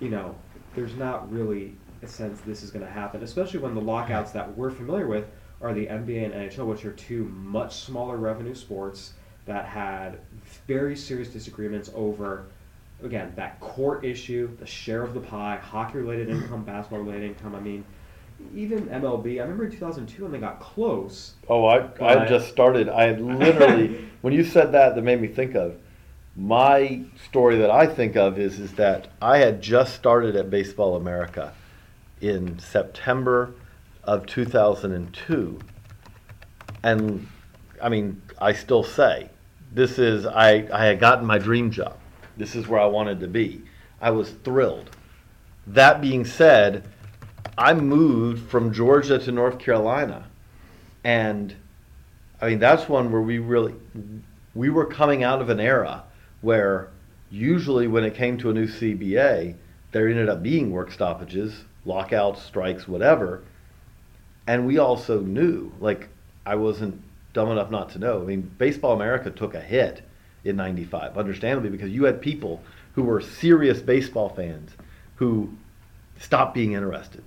you 0.00 0.08
know, 0.08 0.34
there's 0.74 0.94
not 0.96 1.30
really 1.30 1.74
a 2.02 2.06
sense 2.06 2.40
this 2.40 2.62
is 2.62 2.70
going 2.70 2.84
to 2.84 2.90
happen, 2.90 3.22
especially 3.22 3.60
when 3.60 3.74
the 3.74 3.80
lockouts 3.80 4.32
that 4.32 4.56
we're 4.56 4.70
familiar 4.70 5.06
with 5.06 5.26
are 5.60 5.74
the 5.74 5.86
NBA 5.86 6.24
and 6.24 6.34
NHL, 6.34 6.66
which 6.66 6.84
are 6.84 6.92
two 6.92 7.24
much 7.24 7.76
smaller 7.76 8.16
revenue 8.16 8.54
sports 8.54 9.12
that 9.46 9.64
had 9.66 10.18
very 10.66 10.94
serious 10.94 11.28
disagreements 11.28 11.90
over, 11.94 12.46
again, 13.02 13.32
that 13.36 13.60
core 13.60 14.04
issue, 14.04 14.56
the 14.58 14.66
share 14.66 15.02
of 15.02 15.14
the 15.14 15.20
pie, 15.20 15.56
hockey-related 15.56 16.28
income, 16.28 16.64
basketball-related 16.64 17.30
income. 17.30 17.54
I 17.54 17.60
mean, 17.60 17.84
even 18.54 18.86
MLB. 18.86 19.38
I 19.38 19.42
remember 19.42 19.64
in 19.64 19.70
2002 19.70 20.22
when 20.22 20.32
they 20.32 20.38
got 20.38 20.60
close. 20.60 21.34
Oh, 21.48 21.64
I, 21.66 21.88
I 22.00 22.26
just 22.26 22.48
started. 22.48 22.88
I 22.88 23.12
literally, 23.12 24.08
when 24.22 24.32
you 24.32 24.44
said 24.44 24.72
that, 24.72 24.94
that 24.94 25.02
made 25.02 25.20
me 25.20 25.28
think 25.28 25.54
of 25.54 25.76
my 26.38 27.02
story 27.28 27.58
that 27.58 27.70
I 27.70 27.86
think 27.86 28.16
of 28.16 28.38
is 28.38 28.60
is 28.60 28.72
that 28.74 29.08
I 29.20 29.38
had 29.38 29.60
just 29.60 29.96
started 29.96 30.36
at 30.36 30.50
Baseball 30.50 30.94
America 30.94 31.52
in 32.20 32.58
September 32.60 33.54
of 34.04 34.24
2002, 34.26 35.58
and 36.84 37.26
I 37.82 37.88
mean, 37.88 38.22
I 38.40 38.52
still 38.52 38.84
say 38.84 39.30
this 39.72 39.98
is 39.98 40.26
I 40.26 40.68
I 40.72 40.86
had 40.86 41.00
gotten 41.00 41.26
my 41.26 41.38
dream 41.38 41.72
job. 41.72 41.98
This 42.38 42.54
is 42.54 42.68
where 42.68 42.80
I 42.80 42.86
wanted 42.86 43.20
to 43.20 43.28
be. 43.28 43.62
I 44.00 44.12
was 44.12 44.30
thrilled. 44.30 44.96
That 45.66 46.00
being 46.00 46.24
said, 46.24 46.84
I 47.58 47.74
moved 47.74 48.48
from 48.48 48.72
Georgia 48.72 49.18
to 49.18 49.32
North 49.32 49.58
Carolina. 49.58 50.30
And 51.02 51.54
I 52.40 52.50
mean, 52.50 52.60
that's 52.60 52.88
one 52.88 53.10
where 53.10 53.20
we 53.20 53.38
really, 53.38 53.74
we 54.54 54.70
were 54.70 54.86
coming 54.86 55.24
out 55.24 55.40
of 55.40 55.50
an 55.50 55.58
era 55.58 56.04
where 56.40 56.90
usually 57.30 57.88
when 57.88 58.04
it 58.04 58.14
came 58.14 58.38
to 58.38 58.50
a 58.50 58.54
new 58.54 58.68
CBA, 58.68 59.56
there 59.90 60.08
ended 60.08 60.28
up 60.28 60.42
being 60.42 60.70
work 60.70 60.92
stoppages, 60.92 61.64
lockouts, 61.84 62.42
strikes, 62.42 62.86
whatever. 62.86 63.42
And 64.46 64.66
we 64.66 64.78
also 64.78 65.20
knew, 65.20 65.72
like, 65.80 66.08
I 66.46 66.54
wasn't 66.54 67.02
dumb 67.32 67.50
enough 67.50 67.70
not 67.70 67.90
to 67.90 67.98
know. 67.98 68.22
I 68.22 68.24
mean, 68.24 68.42
Baseball 68.58 68.94
America 68.94 69.30
took 69.30 69.54
a 69.54 69.60
hit 69.60 70.02
in 70.48 70.56
95, 70.56 71.16
understandably, 71.16 71.70
because 71.70 71.90
you 71.90 72.04
had 72.04 72.20
people 72.20 72.62
who 72.94 73.02
were 73.02 73.20
serious 73.20 73.80
baseball 73.80 74.28
fans 74.28 74.70
who 75.16 75.52
stopped 76.18 76.54
being 76.54 76.72
interested. 76.72 77.22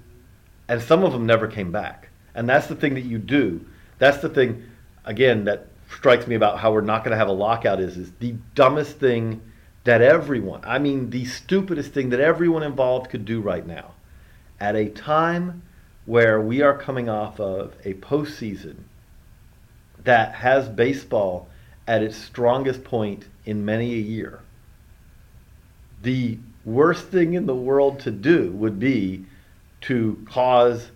And 0.68 0.82
some 0.82 1.04
of 1.04 1.12
them 1.12 1.26
never 1.26 1.48
came 1.48 1.72
back. 1.72 2.10
And 2.34 2.48
that's 2.48 2.68
the 2.68 2.76
thing 2.76 2.94
that 2.96 3.02
you 3.02 3.18
do. 3.18 3.66
That's 4.00 4.18
the 4.20 4.30
thing, 4.30 4.64
again, 5.06 5.46
that 5.46 5.68
strikes 5.90 6.28
me 6.28 6.36
about 6.36 6.60
how 6.60 6.72
we're 6.72 6.82
not 6.82 7.04
going 7.04 7.12
to 7.12 7.18
have 7.18 7.28
a 7.28 7.34
lockout 7.34 7.80
is, 7.80 7.98
is 7.98 8.12
the 8.20 8.36
dumbest 8.56 8.98
thing 8.98 9.42
that 9.84 10.02
everyone, 10.02 10.62
I 10.64 10.80
mean, 10.80 11.10
the 11.10 11.26
stupidest 11.26 11.92
thing 11.92 12.10
that 12.10 12.20
everyone 12.20 12.64
involved 12.64 13.10
could 13.10 13.26
do 13.26 13.42
right 13.42 13.66
now. 13.66 13.94
At 14.60 14.76
a 14.76 14.90
time 14.90 15.64
where 16.06 16.40
we 16.40 16.62
are 16.62 16.78
coming 16.78 17.10
off 17.10 17.40
of 17.40 17.74
a 17.84 17.94
postseason 17.96 18.76
that 20.04 20.36
has 20.36 20.70
baseball 20.70 21.50
at 21.88 22.04
its 22.04 22.16
strongest 22.16 22.84
point 22.84 23.26
in 23.46 23.66
many 23.66 23.94
a 23.94 23.98
year, 23.98 24.42
the 26.02 26.38
worst 26.66 27.08
thing 27.08 27.34
in 27.34 27.46
the 27.46 27.56
world 27.56 28.00
to 28.02 28.12
do 28.12 28.52
would 28.52 28.80
be 28.80 29.26
to 29.82 30.24
cause 30.30 30.92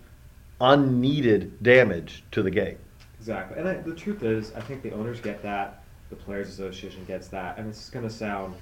unneeded 0.60 1.62
damage 1.62 2.24
to 2.30 2.42
the 2.42 2.50
game. 2.50 2.78
Exactly. 3.18 3.58
And 3.58 3.68
I, 3.68 3.74
the 3.74 3.94
truth 3.94 4.22
is, 4.22 4.52
I 4.54 4.60
think 4.60 4.82
the 4.82 4.92
owners 4.92 5.20
get 5.20 5.42
that, 5.42 5.82
the 6.10 6.16
Players 6.16 6.48
Association 6.48 7.04
gets 7.06 7.28
that, 7.28 7.58
and 7.58 7.68
it's 7.68 7.90
going 7.90 8.06
to 8.06 8.14
sound 8.14 8.54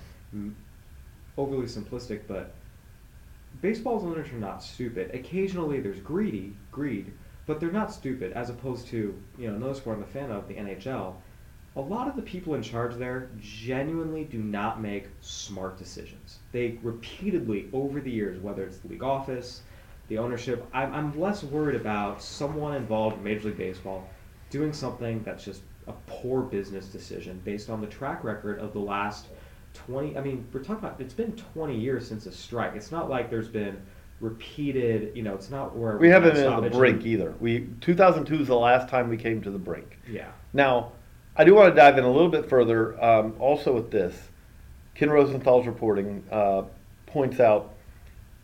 overly 1.37 1.67
simplistic, 1.67 2.23
but 2.27 2.55
baseball's 3.61 4.05
owners 4.05 4.31
are 4.33 4.39
not 4.39 4.63
stupid. 4.63 5.15
Occasionally 5.15 5.81
there's 5.81 6.01
greedy, 6.01 6.57
greed, 6.73 7.13
but 7.47 7.61
they're 7.61 7.71
not 7.71 7.93
stupid, 7.93 8.33
as 8.33 8.51
opposed 8.51 8.87
to, 8.89 9.15
you 9.39 9.49
know, 9.49 9.55
another 9.55 9.75
sport 9.75 9.99
I'm 9.99 10.05
a 10.05 10.07
fan 10.07 10.31
of, 10.31 10.49
the 10.49 10.55
NHL. 10.55 11.15
A 11.77 11.81
lot 11.81 12.07
of 12.09 12.15
the 12.15 12.23
people 12.23 12.55
in 12.55 12.63
charge 12.63 12.95
there 12.95 13.31
genuinely 13.41 14.25
do 14.25 14.39
not 14.39 14.81
make 14.81 15.09
smart 15.21 15.77
decisions. 15.77 16.39
They 16.53 16.79
repeatedly, 16.83 17.69
over 17.73 18.01
the 18.01 18.11
years, 18.11 18.41
whether 18.41 18.63
it's 18.63 18.79
the 18.79 18.89
league 18.89 19.03
office, 19.03 19.63
the 20.09 20.19
ownership, 20.19 20.65
I'm, 20.73 20.95
I'm 20.95 21.19
less 21.19 21.43
worried 21.43 21.75
about 21.75 22.23
someone 22.23 22.75
involved 22.75 23.17
in 23.17 23.25
Major 23.25 23.49
League 23.49 23.59
Baseball 23.59 24.09
doing 24.51 24.73
something 24.73 25.23
that's 25.25 25.45
just 25.45 25.63
a 25.89 25.93
poor 26.07 26.43
business 26.43 26.87
decision 26.87 27.41
based 27.45 27.69
on 27.69 27.81
the 27.81 27.87
track 27.87 28.23
record 28.23 28.59
of 28.61 28.73
the 28.73 28.79
last 28.79 29.27
20 29.75 30.17
I 30.17 30.21
mean 30.21 30.47
we're 30.53 30.61
talking 30.61 30.77
about 30.77 31.01
it's 31.01 31.13
been 31.13 31.33
20 31.33 31.77
years 31.77 32.07
since 32.07 32.27
a 32.27 32.33
strike 32.33 32.77
it's 32.77 32.93
not 32.93 33.11
like 33.11 33.29
there's 33.29 33.49
been 33.49 33.77
repeated 34.21 35.15
you 35.17 35.23
know 35.23 35.35
it's 35.35 35.51
not 35.51 35.77
where 35.77 35.99
We 35.99 36.09
haven't 36.09 36.35
been 36.35 36.53
at 36.53 36.63
the 36.63 36.71
brink 36.71 37.05
either. 37.05 37.35
We 37.41 37.69
2002 37.81 38.43
is 38.43 38.47
the 38.47 38.57
last 38.57 38.89
time 38.89 39.09
we 39.09 39.17
came 39.17 39.43
to 39.43 39.51
the 39.51 39.59
brink. 39.59 39.99
yeah 40.09 40.31
Now, 40.53 40.93
I 41.37 41.45
do 41.45 41.55
want 41.55 41.75
to 41.75 41.81
dive 41.81 41.99
in 41.99 42.05
a 42.05 42.11
little 42.11 42.29
bit 42.29 42.49
further. 42.49 43.03
Um, 43.03 43.35
also, 43.41 43.73
with 43.73 43.91
this, 43.91 44.15
Ken 44.95 45.11
Rosenthal's 45.11 45.67
reporting 45.67 46.25
uh, 46.31 46.63
points 47.07 47.41
out 47.41 47.75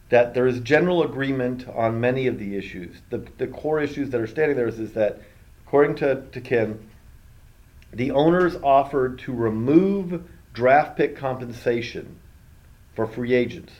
that 0.08 0.34
there 0.34 0.48
is 0.48 0.58
general 0.60 1.04
agreement 1.04 1.68
on 1.68 2.00
many 2.00 2.26
of 2.26 2.38
the 2.38 2.56
issues. 2.56 2.96
The, 3.10 3.24
the 3.38 3.46
core 3.46 3.80
issues 3.80 4.10
that 4.10 4.20
are 4.20 4.26
standing 4.26 4.56
there 4.56 4.66
is, 4.66 4.80
is 4.80 4.92
that, 4.94 5.20
according 5.64 5.96
to, 5.96 6.22
to 6.32 6.40
Ken, 6.40 6.90
the 7.92 8.10
owners 8.10 8.56
offered 8.56 9.20
to 9.20 9.32
remove 9.32 10.24
draft 10.52 10.96
pick 10.96 11.16
compensation 11.16 12.18
for 12.96 13.06
free 13.06 13.34
agents. 13.34 13.72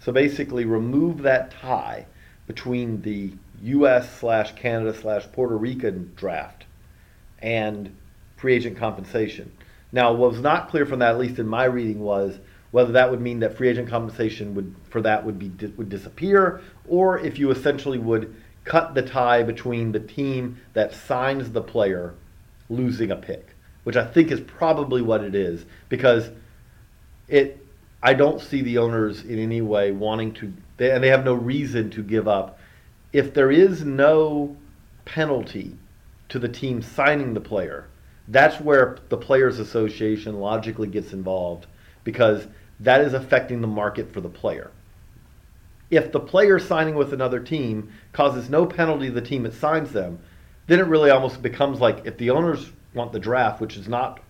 So 0.00 0.10
basically, 0.10 0.64
remove 0.64 1.22
that 1.22 1.52
tie 1.52 2.06
between 2.48 3.02
the 3.02 3.32
U.S. 3.62 4.18
slash 4.18 4.56
Canada 4.56 4.92
slash 4.92 5.24
Puerto 5.30 5.56
Rican 5.56 6.12
draft 6.16 6.64
and 7.40 7.94
free 8.36 8.54
agent 8.54 8.76
compensation. 8.76 9.52
Now, 9.92 10.12
what 10.12 10.32
was 10.32 10.40
not 10.40 10.68
clear 10.68 10.86
from 10.86 10.98
that, 10.98 11.10
at 11.10 11.18
least 11.18 11.38
in 11.38 11.46
my 11.46 11.64
reading, 11.64 12.00
was 12.00 12.38
whether 12.70 12.92
that 12.92 13.10
would 13.10 13.20
mean 13.20 13.40
that 13.40 13.56
free 13.56 13.68
agent 13.68 13.88
compensation 13.88 14.54
would 14.54 14.74
for 14.90 15.00
that 15.02 15.24
would 15.24 15.38
be 15.38 15.50
would 15.76 15.88
disappear, 15.88 16.60
or 16.86 17.18
if 17.18 17.38
you 17.38 17.50
essentially 17.50 17.98
would 17.98 18.34
cut 18.64 18.94
the 18.94 19.02
tie 19.02 19.42
between 19.42 19.92
the 19.92 20.00
team 20.00 20.60
that 20.74 20.92
signs 20.92 21.50
the 21.52 21.62
player 21.62 22.14
losing 22.68 23.10
a 23.10 23.16
pick, 23.16 23.54
which 23.84 23.96
I 23.96 24.04
think 24.04 24.30
is 24.30 24.40
probably 24.40 25.00
what 25.00 25.22
it 25.22 25.34
is, 25.34 25.64
because 25.88 26.30
it 27.28 27.64
I 28.02 28.14
don't 28.14 28.40
see 28.40 28.62
the 28.62 28.78
owners 28.78 29.24
in 29.24 29.38
any 29.38 29.62
way 29.62 29.90
wanting 29.90 30.32
to, 30.34 30.52
they, 30.76 30.90
and 30.90 31.02
they 31.02 31.08
have 31.08 31.24
no 31.24 31.34
reason 31.34 31.90
to 31.90 32.02
give 32.02 32.28
up. 32.28 32.58
If 33.12 33.32
there 33.32 33.50
is 33.50 33.84
no 33.84 34.56
penalty 35.04 35.76
to 36.28 36.38
the 36.38 36.48
team 36.48 36.82
signing 36.82 37.34
the 37.34 37.40
player, 37.40 37.88
that's 38.28 38.60
where 38.60 38.98
the 39.08 39.16
Players 39.16 39.58
Association 39.58 40.40
logically 40.40 40.88
gets 40.88 41.12
involved 41.12 41.66
because 42.04 42.46
that 42.80 43.00
is 43.00 43.14
affecting 43.14 43.60
the 43.60 43.66
market 43.66 44.12
for 44.12 44.20
the 44.20 44.28
player. 44.28 44.70
If 45.90 46.10
the 46.10 46.20
player 46.20 46.58
signing 46.58 46.96
with 46.96 47.12
another 47.12 47.40
team 47.40 47.92
causes 48.12 48.50
no 48.50 48.66
penalty 48.66 49.06
to 49.06 49.12
the 49.12 49.20
team 49.20 49.44
that 49.44 49.54
signs 49.54 49.92
them, 49.92 50.18
then 50.66 50.80
it 50.80 50.86
really 50.86 51.10
almost 51.10 51.42
becomes 51.42 51.80
like 51.80 52.04
if 52.06 52.16
the 52.16 52.30
owners 52.30 52.72
want 52.92 53.12
the 53.12 53.20
draft, 53.20 53.60
which 53.60 53.76
is 53.76 53.88
not 53.88 54.20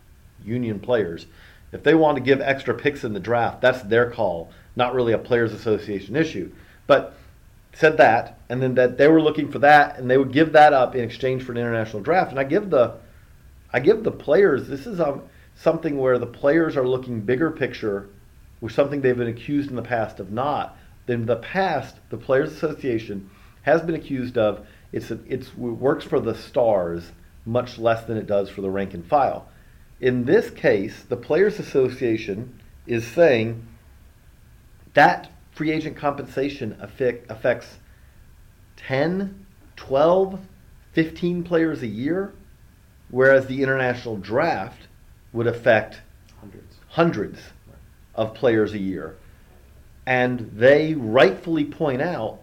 union 0.44 0.78
players, 0.78 1.26
if 1.72 1.82
they 1.82 1.94
want 1.94 2.16
to 2.16 2.22
give 2.22 2.40
extra 2.40 2.74
picks 2.74 3.04
in 3.04 3.12
the 3.12 3.20
draft, 3.20 3.60
that's 3.60 3.82
their 3.82 4.10
call, 4.10 4.50
not 4.76 4.94
really 4.94 5.12
a 5.12 5.18
players 5.18 5.52
association 5.52 6.14
issue. 6.14 6.52
But 6.86 7.16
said 7.72 7.96
that, 7.98 8.38
and 8.48 8.62
then 8.62 8.74
that 8.74 8.96
they 8.96 9.08
were 9.08 9.20
looking 9.20 9.50
for 9.50 9.58
that, 9.58 9.98
and 9.98 10.10
they 10.10 10.16
would 10.16 10.32
give 10.32 10.52
that 10.52 10.72
up 10.72 10.94
in 10.94 11.04
exchange 11.04 11.42
for 11.42 11.52
an 11.52 11.58
international 11.58 12.02
draft. 12.02 12.30
And 12.30 12.40
I 12.40 12.44
give 12.44 12.70
the, 12.70 12.94
I 13.72 13.80
give 13.80 14.04
the 14.04 14.12
players. 14.12 14.68
This 14.68 14.86
is 14.86 15.00
um, 15.00 15.22
something 15.54 15.98
where 15.98 16.18
the 16.18 16.26
players 16.26 16.76
are 16.76 16.86
looking 16.86 17.20
bigger 17.20 17.50
picture, 17.50 18.08
which 18.60 18.74
something 18.74 19.00
they've 19.00 19.16
been 19.16 19.28
accused 19.28 19.70
in 19.70 19.76
the 19.76 19.82
past 19.82 20.20
of 20.20 20.30
not. 20.30 20.76
In 21.08 21.26
the 21.26 21.36
past, 21.36 21.96
the 22.10 22.16
Players 22.16 22.52
Association 22.52 23.30
has 23.62 23.82
been 23.82 23.94
accused 23.94 24.36
of 24.36 24.66
It's 24.92 25.10
a, 25.10 25.18
it's 25.28 25.48
it 25.48 25.56
works 25.56 26.04
for 26.04 26.20
the 26.20 26.34
stars 26.34 27.12
much 27.44 27.78
less 27.78 28.04
than 28.04 28.16
it 28.16 28.26
does 28.26 28.50
for 28.50 28.60
the 28.60 28.70
rank 28.70 28.92
and 28.92 29.06
file. 29.06 29.48
In 30.00 30.24
this 30.24 30.50
case, 30.50 31.02
the 31.02 31.16
Players 31.16 31.58
Association 31.58 32.58
is 32.86 33.06
saying 33.06 33.66
that 34.94 35.30
free 35.52 35.70
agent 35.70 35.96
compensation 35.96 36.76
affect, 36.80 37.30
affects 37.30 37.78
10, 38.76 39.46
12, 39.76 40.40
15 40.92 41.44
players 41.44 41.82
a 41.82 41.86
year, 41.86 42.34
whereas 43.10 43.46
the 43.46 43.62
international 43.62 44.16
draft 44.16 44.88
would 45.32 45.46
affect 45.46 46.00
Hundreds. 46.40 46.76
hundreds 46.88 47.38
of 48.14 48.34
players 48.34 48.72
a 48.72 48.78
year. 48.78 49.16
And 50.06 50.50
they 50.54 50.94
rightfully 50.94 51.64
point 51.64 52.00
out 52.00 52.40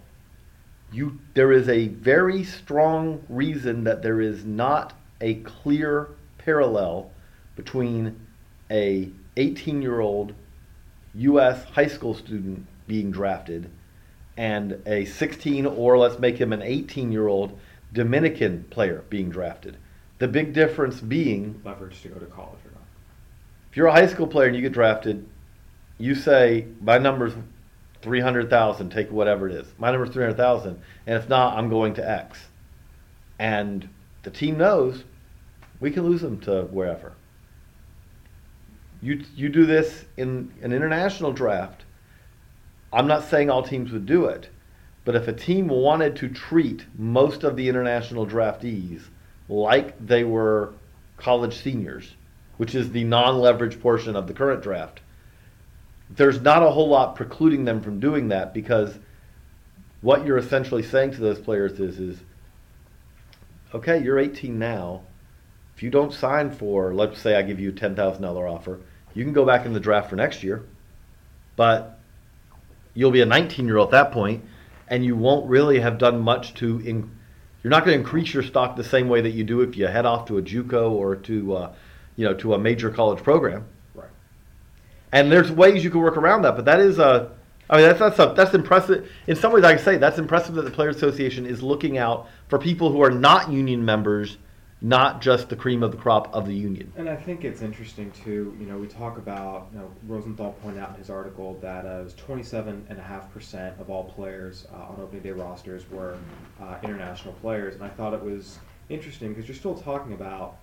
you 0.92 1.20
there 1.34 1.52
is 1.52 1.68
a 1.68 1.88
very 1.88 2.44
strong 2.44 3.24
reason 3.28 3.84
that 3.84 4.04
there 4.04 4.22
is 4.22 4.46
not 4.46 4.94
a 5.22 5.36
clear 5.36 6.10
parallel 6.38 7.10
between 7.56 8.20
a 8.70 9.10
18-year-old 9.38 10.34
US 11.16 11.64
high 11.66 11.88
school 11.88 12.14
student 12.14 12.66
being 12.88 13.12
drafted 13.12 13.70
and 14.38 14.82
a 14.86 15.06
16 15.06 15.66
or 15.66 15.98
let's 15.98 16.20
make 16.20 16.38
him 16.38 16.54
an 16.54 16.62
18-year-old 16.62 17.58
Dominican 17.94 18.64
player 18.70 19.04
being 19.10 19.30
drafted. 19.30 19.78
The 20.24 20.30
big 20.30 20.54
difference 20.54 21.02
being 21.02 21.60
Leverage 21.66 22.02
to 22.04 22.08
go 22.08 22.18
to 22.18 22.26
college 22.28 22.62
or 22.64 22.72
not. 22.72 22.88
if 23.70 23.76
you're 23.76 23.88
a 23.88 23.92
high 23.92 24.08
school 24.08 24.26
player 24.26 24.48
and 24.48 24.56
you 24.56 24.62
get 24.62 24.72
drafted, 24.72 25.28
you 25.98 26.16
say 26.16 26.66
my 26.80 26.98
number's 26.98 27.34
three 28.02 28.22
hundred 28.22 28.50
thousand. 28.50 28.90
Take 28.92 29.12
whatever 29.12 29.50
it 29.50 29.54
is. 29.54 29.68
My 29.78 29.92
number's 29.92 30.12
three 30.12 30.24
hundred 30.24 30.38
thousand, 30.38 30.80
and 31.06 31.18
if 31.18 31.28
not, 31.28 31.58
I'm 31.58 31.68
going 31.68 31.96
to 31.96 32.10
X. 32.10 32.40
And 33.38 33.90
the 34.22 34.30
team 34.30 34.58
knows 34.58 35.04
we 35.82 35.92
can 35.92 36.06
lose 36.06 36.22
them 36.22 36.40
to 36.44 36.70
wherever. 36.72 37.12
You 39.02 39.26
you 39.36 39.50
do 39.50 39.66
this 39.66 40.06
in 40.16 40.54
an 40.62 40.72
international 40.72 41.34
draft. 41.34 41.84
I'm 42.94 43.08
not 43.08 43.26
saying 43.26 43.50
all 43.50 43.62
teams 43.62 43.92
would 43.92 44.06
do 44.06 44.28
it, 44.28 44.48
but 45.04 45.16
if 45.16 45.28
a 45.28 45.34
team 45.34 45.68
wanted 45.68 46.16
to 46.16 46.30
treat 46.30 46.86
most 46.98 47.44
of 47.44 47.58
the 47.58 47.68
international 47.68 48.26
draftees 48.26 49.10
like 49.50 50.06
they 50.06 50.24
were 50.24 50.74
college 51.18 51.62
seniors, 51.62 52.16
which 52.58 52.76
is 52.76 52.92
the 52.92 53.04
non-leverage 53.04 53.82
portion 53.82 54.16
of 54.16 54.28
the 54.28 54.34
current 54.34 54.62
draft, 54.62 55.02
there's 56.10 56.42
not 56.42 56.64
a 56.64 56.70
whole 56.70 56.90
lot 56.90 57.16
precluding 57.16 57.66
them 57.66 57.82
from 57.82 58.00
doing 58.00 58.30
that 58.30 58.54
because 58.54 58.98
what 60.02 60.26
you're 60.26 60.38
essentially 60.38 60.84
saying 60.84 61.12
to 61.12 61.22
those 61.22 61.40
players 61.40 61.80
is 61.80 62.00
is 62.00 62.20
okay, 63.74 64.04
you're 64.04 64.20
18 64.20 64.60
now. 64.60 65.02
If 65.76 65.82
you 65.82 65.90
don't 65.90 66.14
sign 66.14 66.52
for, 66.52 66.94
let's 66.94 67.20
say 67.20 67.36
I 67.36 67.42
give 67.42 67.60
you 67.60 67.70
a 67.70 67.74
$10,000 67.74 68.52
offer, 68.52 68.80
you 69.16 69.24
can 69.24 69.34
go 69.34 69.46
back 69.46 69.66
in 69.66 69.74
the 69.74 69.80
draft 69.80 70.10
for 70.10 70.16
next 70.16 70.44
year. 70.44 70.64
But 71.56 72.00
you'll 72.94 73.12
be 73.12 73.22
a 73.22 73.26
19 73.26 73.66
year 73.66 73.78
old 73.78 73.94
at 73.94 74.04
that 74.04 74.12
point, 74.12 74.44
and 74.88 75.04
you 75.04 75.16
won't 75.16 75.50
really 75.50 75.80
have 75.80 75.98
done 75.98 76.20
much 76.20 76.54
to. 76.56 76.80
In, 76.80 77.12
you're 77.64 77.72
not 77.72 77.86
going 77.86 77.96
to 77.96 78.00
increase 78.00 78.34
your 78.34 78.44
stock 78.44 78.76
the 78.76 78.84
same 78.84 79.08
way 79.08 79.22
that 79.22 79.32
you 79.32 79.46
do 79.46 79.62
if 79.62 79.78
you 79.78 79.88
head 79.88 80.06
off 80.06 80.26
to 80.28 80.38
a 80.38 80.42
JUCO 80.42 80.92
or 80.92 81.16
to, 81.16 81.56
uh, 81.56 81.74
you 82.18 82.26
know, 82.26 82.34
to 82.36 82.54
a 82.54 82.60
major 82.60 82.90
college 82.90 83.24
program. 83.24 83.66
Right. 83.96 84.10
And 85.14 85.32
there's 85.32 85.50
ways 85.50 85.84
you 85.84 85.90
can 85.90 86.02
work 86.02 86.18
around 86.18 86.42
that, 86.42 86.56
but 86.56 86.66
that 86.66 86.80
is 86.80 87.00
a. 87.00 87.32
I 87.70 87.78
mean, 87.78 87.86
that's 87.86 88.00
that's 88.00 88.20
a, 88.20 88.34
that's 88.36 88.54
impressive. 88.54 89.10
In 89.26 89.38
some 89.38 89.54
ways, 89.54 89.64
I 89.64 89.76
can 89.76 89.84
say 89.84 89.98
that's 89.98 90.20
impressive 90.20 90.56
that 90.56 90.64
the 90.64 90.72
Players 90.72 90.98
Association 90.98 91.46
is 91.46 91.64
looking 91.64 91.98
out 91.98 92.28
for 92.50 92.60
people 92.60 92.92
who 92.92 93.02
are 93.02 93.10
not 93.10 93.50
union 93.50 93.86
members, 93.86 94.38
not 94.84 95.22
just 95.22 95.48
the 95.48 95.56
cream 95.56 95.82
of 95.82 95.92
the 95.92 95.98
crop 95.98 96.36
of 96.36 96.46
the 96.46 96.54
union. 96.54 96.92
And 96.98 97.10
I 97.10 97.16
think 97.16 97.46
it's 97.46 97.62
interesting 97.62 98.12
too. 98.12 98.56
You 98.60 98.66
know, 98.66 98.78
we 98.78 98.88
talk 98.88 99.18
about. 99.18 99.70
You 99.72 99.80
know, 99.80 99.92
Rosenthal 100.06 100.52
pointed 100.62 100.84
out 100.84 100.90
in 100.90 100.96
his 100.96 101.10
article 101.10 101.58
that 101.62 101.86
uh, 101.86 102.02
it 102.02 102.04
was 102.04 102.14
27.5% 102.16 103.80
of 103.80 103.90
all 103.90 104.04
players 104.04 104.68
uh, 104.72 104.76
on 104.76 105.00
opening 105.02 105.24
day 105.24 105.32
rosters 105.32 105.90
were 105.90 106.18
uh, 106.62 106.76
international 106.84 107.34
players, 107.36 107.76
and 107.76 107.84
I 107.84 107.90
thought 107.90 108.14
it 108.14 108.22
was 108.22 108.60
interesting 108.90 109.30
because 109.30 109.48
you're 109.48 109.56
still 109.56 109.78
talking 109.78 110.14
about 110.14 110.58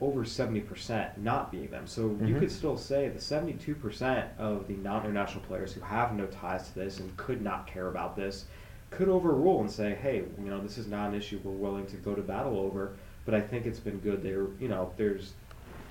over 0.00 0.22
70% 0.22 1.18
not 1.18 1.50
being 1.50 1.68
them. 1.70 1.88
So 1.88 2.02
you 2.24 2.34
Mhm. 2.34 2.38
could 2.38 2.52
still 2.52 2.76
say 2.76 3.08
the 3.08 3.20
72% 3.20 4.28
of 4.38 4.68
the 4.68 4.76
non-international 4.76 5.42
players 5.44 5.72
who 5.72 5.80
have 5.80 6.14
no 6.14 6.26
ties 6.26 6.68
to 6.68 6.74
this 6.76 7.00
and 7.00 7.16
could 7.16 7.42
not 7.42 7.66
care 7.66 7.88
about 7.88 8.14
this 8.14 8.46
could 8.90 9.08
overrule 9.08 9.60
and 9.60 9.70
say, 9.70 9.94
hey, 9.94 10.24
you 10.38 10.48
know, 10.48 10.60
this 10.60 10.78
is 10.78 10.86
not 10.86 11.08
an 11.10 11.14
issue 11.14 11.40
we're 11.42 11.52
willing 11.52 11.86
to 11.86 11.96
go 11.96 12.14
to 12.14 12.22
battle 12.22 12.58
over. 12.58 12.96
But 13.24 13.34
I 13.34 13.40
think 13.40 13.66
it's 13.66 13.80
been 13.80 13.98
good. 13.98 14.22
There, 14.22 14.46
you 14.60 14.68
know, 14.68 14.92
there's 14.96 15.34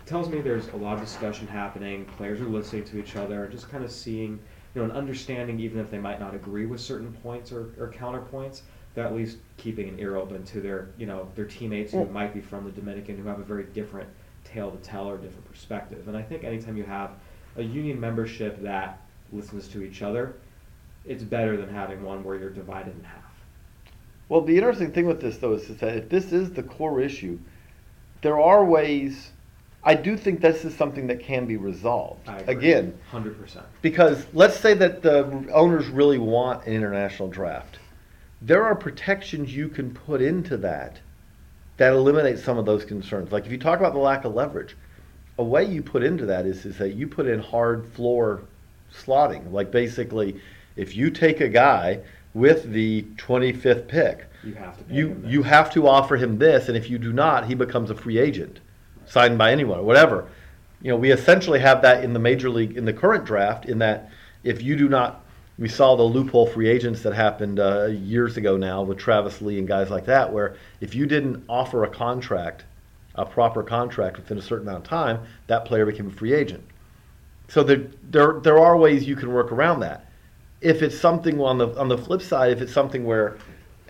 tells 0.07 0.29
me 0.29 0.39
there's 0.39 0.69
a 0.69 0.75
lot 0.75 0.95
of 0.95 1.01
discussion 1.01 1.47
happening. 1.47 2.05
Players 2.17 2.39
are 2.39 2.45
listening 2.45 2.85
to 2.85 2.97
each 2.97 3.15
other 3.15 3.43
and 3.43 3.51
just 3.51 3.69
kind 3.69 3.83
of 3.83 3.91
seeing, 3.91 4.39
you 4.73 4.81
know, 4.81 4.85
an 4.85 4.91
understanding, 4.91 5.59
even 5.59 5.79
if 5.79 5.91
they 5.91 5.99
might 5.99 6.19
not 6.19 6.33
agree 6.33 6.65
with 6.65 6.79
certain 6.79 7.11
points 7.21 7.51
or, 7.51 7.73
or 7.77 7.93
counterpoints. 7.95 8.61
They're 8.95 9.05
at 9.05 9.13
least 9.13 9.37
keeping 9.57 9.89
an 9.89 9.99
ear 9.99 10.15
open 10.15 10.43
to 10.45 10.61
their, 10.61 10.89
you 10.97 11.05
know, 11.05 11.29
their 11.35 11.45
teammates 11.45 11.91
who 11.91 12.05
might 12.05 12.33
be 12.33 12.41
from 12.41 12.63
the 12.63 12.71
Dominican 12.71 13.17
who 13.17 13.27
have 13.27 13.39
a 13.39 13.43
very 13.43 13.65
different 13.65 14.09
tale 14.43 14.71
to 14.71 14.77
tell 14.77 15.07
or 15.07 15.17
different 15.17 15.45
perspective. 15.51 16.07
And 16.07 16.17
I 16.17 16.23
think 16.23 16.43
anytime 16.43 16.77
you 16.77 16.85
have 16.85 17.11
a 17.57 17.61
union 17.61 17.99
membership 17.99 18.61
that 18.63 19.01
listens 19.31 19.67
to 19.69 19.83
each 19.83 20.01
other, 20.01 20.35
it's 21.05 21.23
better 21.23 21.57
than 21.57 21.69
having 21.69 22.01
one 22.01 22.23
where 22.23 22.37
you're 22.37 22.49
divided 22.49 22.95
in 22.97 23.03
half. 23.03 23.26
Well, 24.29 24.41
the 24.41 24.55
interesting 24.55 24.91
thing 24.91 25.05
with 25.05 25.21
this, 25.21 25.37
though, 25.37 25.53
is 25.53 25.67
that 25.67 25.95
if 25.95 26.09
this 26.09 26.31
is 26.31 26.51
the 26.51 26.63
core 26.63 26.99
issue, 27.01 27.39
there 28.21 28.39
are 28.39 28.65
ways. 28.65 29.31
I 29.83 29.95
do 29.95 30.17
think 30.17 30.41
this 30.41 30.65
is 30.65 30.75
something 30.75 31.07
that 31.07 31.21
can 31.21 31.45
be 31.45 31.55
resolved. 31.55 32.27
Again, 32.47 32.97
hundred 33.09 33.39
percent. 33.39 33.65
because 33.81 34.25
let's 34.33 34.59
say 34.59 34.73
that 34.73 35.01
the 35.01 35.47
owners 35.53 35.87
really 35.87 36.17
want 36.17 36.65
an 36.65 36.73
international 36.73 37.29
draft. 37.29 37.79
There 38.41 38.63
are 38.65 38.75
protections 38.75 39.55
you 39.55 39.69
can 39.69 39.93
put 39.93 40.21
into 40.21 40.57
that 40.57 40.99
that 41.77 41.93
eliminate 41.93 42.39
some 42.39 42.57
of 42.57 42.65
those 42.65 42.83
concerns. 42.83 43.31
Like 43.31 43.45
if 43.45 43.51
you 43.51 43.57
talk 43.57 43.79
about 43.79 43.93
the 43.93 43.99
lack 43.99 44.25
of 44.25 44.33
leverage, 44.33 44.75
a 45.37 45.43
way 45.43 45.63
you 45.63 45.81
put 45.81 46.03
into 46.03 46.25
that 46.25 46.45
is, 46.45 46.65
is 46.65 46.77
that 46.79 46.95
you 46.95 47.07
put 47.07 47.27
in 47.27 47.39
hard 47.39 47.85
floor 47.93 48.41
slotting. 48.93 49.51
Like 49.51 49.71
basically, 49.71 50.41
if 50.75 50.95
you 50.95 51.11
take 51.11 51.39
a 51.39 51.47
guy 51.47 51.99
with 52.37 52.71
the 52.71 53.03
25th 53.17 53.87
pick, 53.87 54.25
You 54.43 54.53
have 54.53 54.77
to. 54.77 54.93
You 54.93 55.23
you 55.25 55.43
have 55.43 55.73
to 55.73 55.87
offer 55.87 56.15
him 56.15 56.37
this, 56.37 56.67
and 56.67 56.77
if 56.77 56.89
you 56.89 56.99
do 56.99 57.11
not, 57.11 57.45
he 57.45 57.55
becomes 57.55 57.89
a 57.89 57.95
free 57.95 58.19
agent, 58.19 58.59
signed 59.05 59.37
by 59.37 59.51
anyone 59.51 59.79
or 59.79 59.83
whatever. 59.83 60.29
You 60.81 60.91
know, 60.91 60.97
we 60.97 61.11
essentially 61.11 61.59
have 61.59 61.81
that 61.81 62.03
in 62.03 62.13
the 62.13 62.19
major 62.19 62.49
league 62.49 62.77
in 62.77 62.85
the 62.85 62.93
current 62.93 63.25
draft. 63.25 63.65
In 63.65 63.79
that, 63.79 64.11
if 64.43 64.61
you 64.61 64.75
do 64.75 64.87
not, 64.87 65.23
we 65.57 65.67
saw 65.67 65.95
the 65.95 66.03
loophole 66.03 66.45
free 66.45 66.69
agents 66.69 67.01
that 67.01 67.13
happened 67.13 67.59
uh, 67.59 67.85
years 67.85 68.37
ago 68.37 68.55
now 68.55 68.83
with 68.83 68.99
Travis 68.99 69.41
Lee 69.41 69.57
and 69.57 69.67
guys 69.67 69.89
like 69.89 70.05
that, 70.05 70.31
where 70.31 70.55
if 70.79 70.93
you 70.93 71.07
didn't 71.07 71.43
offer 71.49 71.83
a 71.83 71.89
contract, 71.89 72.65
a 73.15 73.25
proper 73.25 73.63
contract 73.63 74.17
within 74.17 74.37
a 74.37 74.41
certain 74.41 74.67
amount 74.67 74.85
of 74.85 74.89
time, 74.89 75.19
that 75.47 75.65
player 75.65 75.87
became 75.87 76.07
a 76.07 76.11
free 76.11 76.33
agent. 76.33 76.63
So 77.47 77.63
there, 77.63 77.87
there, 78.11 78.39
there 78.41 78.59
are 78.59 78.77
ways 78.77 79.07
you 79.07 79.15
can 79.15 79.33
work 79.33 79.51
around 79.51 79.79
that. 79.79 80.06
If 80.61 80.81
it's 80.81 80.99
something 80.99 81.39
on 81.39 81.57
the 81.57 81.67
on 81.79 81.87
the 81.87 81.97
flip 81.97 82.21
side, 82.21 82.51
if 82.51 82.61
it's 82.61 82.73
something 82.73 83.05
where 83.05 83.37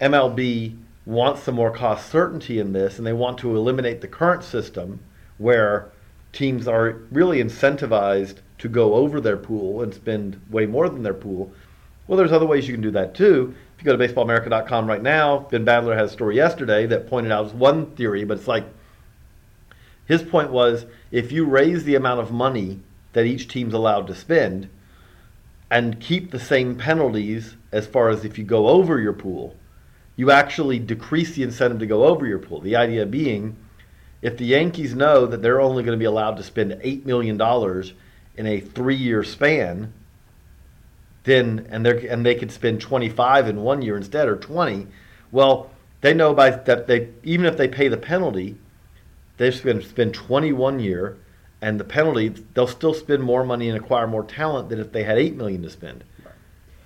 MLB 0.01 0.77
wants 1.05 1.43
some 1.43 1.55
more 1.55 1.71
cost 1.71 2.09
certainty 2.09 2.59
in 2.59 2.73
this, 2.73 2.97
and 2.97 3.07
they 3.07 3.13
want 3.13 3.37
to 3.39 3.55
eliminate 3.55 4.01
the 4.01 4.07
current 4.07 4.43
system 4.43 4.99
where 5.37 5.89
teams 6.33 6.67
are 6.67 6.97
really 7.11 7.41
incentivized 7.41 8.37
to 8.57 8.67
go 8.67 8.95
over 8.95 9.21
their 9.21 9.37
pool 9.37 9.81
and 9.81 9.93
spend 9.93 10.41
way 10.49 10.65
more 10.65 10.89
than 10.89 11.03
their 11.03 11.13
pool. 11.13 11.51
Well, 12.07 12.17
there's 12.17 12.31
other 12.31 12.45
ways 12.45 12.67
you 12.67 12.73
can 12.73 12.81
do 12.81 12.91
that 12.91 13.15
too. 13.15 13.55
If 13.77 13.85
you 13.85 13.91
go 13.91 13.95
to 13.95 14.07
baseballamerica.com 14.07 14.87
right 14.87 15.01
now, 15.01 15.47
Ben 15.51 15.65
Badler 15.65 15.95
has 15.95 16.09
a 16.09 16.13
story 16.13 16.35
yesterday 16.35 16.85
that 16.87 17.07
pointed 17.07 17.31
out 17.31 17.53
one 17.53 17.91
theory, 17.95 18.23
but 18.23 18.37
it's 18.37 18.47
like 18.47 18.65
his 20.05 20.23
point 20.23 20.51
was 20.51 20.85
if 21.11 21.31
you 21.31 21.45
raise 21.45 21.83
the 21.83 21.95
amount 21.95 22.19
of 22.19 22.31
money 22.31 22.79
that 23.13 23.25
each 23.25 23.47
team's 23.47 23.73
allowed 23.73 24.07
to 24.07 24.15
spend 24.15 24.69
and 25.69 25.99
keep 25.99 26.31
the 26.31 26.39
same 26.39 26.75
penalties 26.75 27.55
as 27.71 27.85
far 27.85 28.09
as 28.09 28.23
if 28.23 28.37
you 28.37 28.43
go 28.43 28.67
over 28.67 28.99
your 28.99 29.13
pool, 29.13 29.55
you 30.15 30.31
actually 30.31 30.79
decrease 30.79 31.35
the 31.35 31.43
incentive 31.43 31.79
to 31.79 31.85
go 31.85 32.05
over 32.05 32.25
your 32.25 32.39
pool. 32.39 32.61
The 32.61 32.75
idea 32.75 33.05
being 33.05 33.57
if 34.21 34.37
the 34.37 34.45
Yankees 34.45 34.95
know 34.95 35.25
that 35.25 35.41
they're 35.41 35.61
only 35.61 35.83
going 35.83 35.97
to 35.97 36.01
be 36.01 36.05
allowed 36.05 36.37
to 36.37 36.43
spend 36.43 36.71
$8 36.71 37.05
million 37.05 37.39
in 38.35 38.47
a 38.47 38.59
three 38.59 38.95
year 38.95 39.23
span, 39.23 39.93
then 41.23 41.67
and 41.69 41.85
they 41.85 42.07
and 42.07 42.25
they 42.25 42.35
could 42.35 42.51
spend 42.51 42.81
25 42.81 43.49
in 43.49 43.61
one 43.61 43.81
year 43.81 43.97
instead 43.97 44.27
or 44.27 44.37
20, 44.37 44.87
well, 45.31 45.69
they 46.01 46.13
know 46.13 46.33
by 46.33 46.51
that 46.51 46.87
they 46.87 47.09
even 47.23 47.45
if 47.45 47.57
they 47.57 47.67
pay 47.67 47.89
the 47.89 47.97
penalty, 47.97 48.57
they 49.37 49.51
spend 49.51 49.83
spend 49.83 50.13
21 50.13 50.79
year 50.79 51.17
and 51.61 51.79
the 51.79 51.83
penalty 51.83 52.29
they'll 52.53 52.67
still 52.67 52.93
spend 52.93 53.23
more 53.23 53.43
money 53.43 53.69
and 53.69 53.77
acquire 53.77 54.07
more 54.07 54.23
talent 54.23 54.69
than 54.69 54.79
if 54.79 54.91
they 54.91 55.03
had 55.03 55.17
8 55.17 55.35
million 55.35 55.61
to 55.63 55.69
spend. 55.69 56.03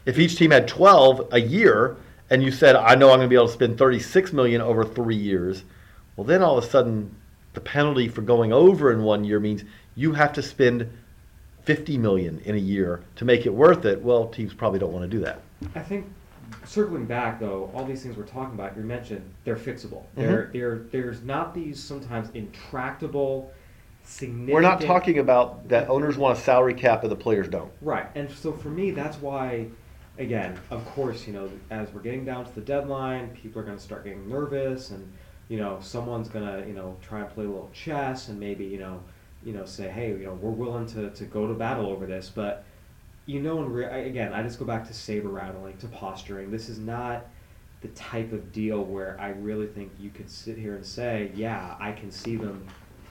If 0.05 0.17
each 0.17 0.35
team 0.35 0.51
had 0.51 0.67
12 0.67 1.29
a 1.31 1.41
year 1.41 1.97
and 2.29 2.41
you 2.41 2.51
said, 2.51 2.75
I 2.75 2.95
know 2.95 3.09
I'm 3.11 3.19
going 3.19 3.21
to 3.21 3.27
be 3.27 3.35
able 3.35 3.47
to 3.47 3.53
spend 3.53 3.77
36 3.77 4.33
million 4.33 4.61
over 4.61 4.83
three 4.83 5.15
years, 5.15 5.63
well, 6.15 6.25
then 6.25 6.41
all 6.41 6.57
of 6.57 6.63
a 6.63 6.67
sudden, 6.67 7.15
the 7.53 7.61
penalty 7.61 8.07
for 8.07 8.21
going 8.21 8.53
over 8.53 8.91
in 8.91 9.03
one 9.03 9.23
year 9.23 9.39
means 9.39 9.63
you 9.95 10.13
have 10.13 10.33
to 10.33 10.41
spend 10.41 10.89
50 11.63 11.97
million 11.97 12.39
in 12.45 12.55
a 12.55 12.59
year 12.59 13.01
to 13.17 13.25
make 13.25 13.45
it 13.45 13.53
worth 13.53 13.85
it. 13.85 14.01
Well, 14.01 14.27
teams 14.27 14.53
probably 14.53 14.79
don't 14.79 14.93
want 14.93 15.03
to 15.03 15.09
do 15.09 15.23
that. 15.23 15.41
I 15.75 15.81
think 15.81 16.07
circling 16.65 17.05
back 17.05 17.39
though, 17.39 17.69
all 17.75 17.85
these 17.85 18.01
things 18.01 18.17
we're 18.17 18.23
talking 18.23 18.53
about, 18.53 18.75
you 18.75 18.83
mentioned 18.83 19.21
they're 19.43 19.55
fixable. 19.55 20.03
Mm-hmm. 20.15 20.21
They're, 20.21 20.49
they're, 20.53 20.75
there's 20.91 21.21
not 21.21 21.53
these 21.53 21.81
sometimes 21.81 22.29
intractable, 22.33 23.51
significant. 24.03 24.53
We're 24.53 24.61
not 24.61 24.81
talking 24.81 25.19
about 25.19 25.69
that 25.69 25.89
owners 25.89 26.17
want 26.17 26.37
a 26.37 26.41
salary 26.41 26.73
cap 26.73 27.03
and 27.03 27.11
the 27.11 27.15
players 27.15 27.47
don't. 27.47 27.71
Right, 27.81 28.07
and 28.15 28.29
so 28.31 28.51
for 28.51 28.69
me, 28.69 28.91
that's 28.91 29.17
why, 29.17 29.67
again, 30.17 30.59
of 30.69 30.85
course, 30.85 31.27
you 31.27 31.33
know, 31.33 31.49
as 31.69 31.91
we're 31.93 32.01
getting 32.01 32.25
down 32.25 32.45
to 32.45 32.55
the 32.55 32.61
deadline, 32.61 33.29
people 33.29 33.61
are 33.61 33.65
going 33.65 33.77
to 33.77 33.83
start 33.83 34.03
getting 34.03 34.27
nervous, 34.29 34.91
and 34.91 35.11
you 35.49 35.57
know, 35.57 35.77
someone's 35.81 36.29
going 36.29 36.45
to, 36.45 36.67
you 36.67 36.73
know, 36.73 36.95
try 37.01 37.19
and 37.19 37.29
play 37.29 37.45
a 37.45 37.47
little 37.47 37.71
chess, 37.73 38.29
and 38.29 38.39
maybe, 38.39 38.65
you 38.65 38.79
know, 38.79 39.01
you 39.43 39.53
know, 39.53 39.65
say, 39.65 39.89
hey, 39.89 40.09
you 40.09 40.25
know, 40.25 40.33
we're 40.33 40.51
willing 40.51 40.85
to, 40.85 41.09
to 41.09 41.23
go 41.25 41.47
to 41.47 41.53
battle 41.53 41.87
over 41.87 42.05
this, 42.05 42.31
but 42.33 42.63
you 43.25 43.39
know, 43.41 43.63
in 43.63 43.71
re- 43.71 44.07
again, 44.07 44.33
I 44.33 44.43
just 44.43 44.59
go 44.59 44.65
back 44.65 44.87
to 44.87 44.93
saber 44.93 45.29
rattling, 45.29 45.77
to 45.77 45.87
posturing. 45.87 46.51
This 46.51 46.69
is 46.69 46.79
not 46.79 47.25
the 47.81 47.87
type 47.89 48.31
of 48.31 48.51
deal 48.51 48.83
where 48.83 49.17
I 49.19 49.29
really 49.29 49.67
think 49.67 49.91
you 49.99 50.09
could 50.09 50.29
sit 50.29 50.57
here 50.57 50.75
and 50.75 50.85
say, 50.85 51.31
yeah, 51.35 51.75
I 51.79 51.91
can 51.91 52.11
see 52.11 52.35
them 52.35 52.67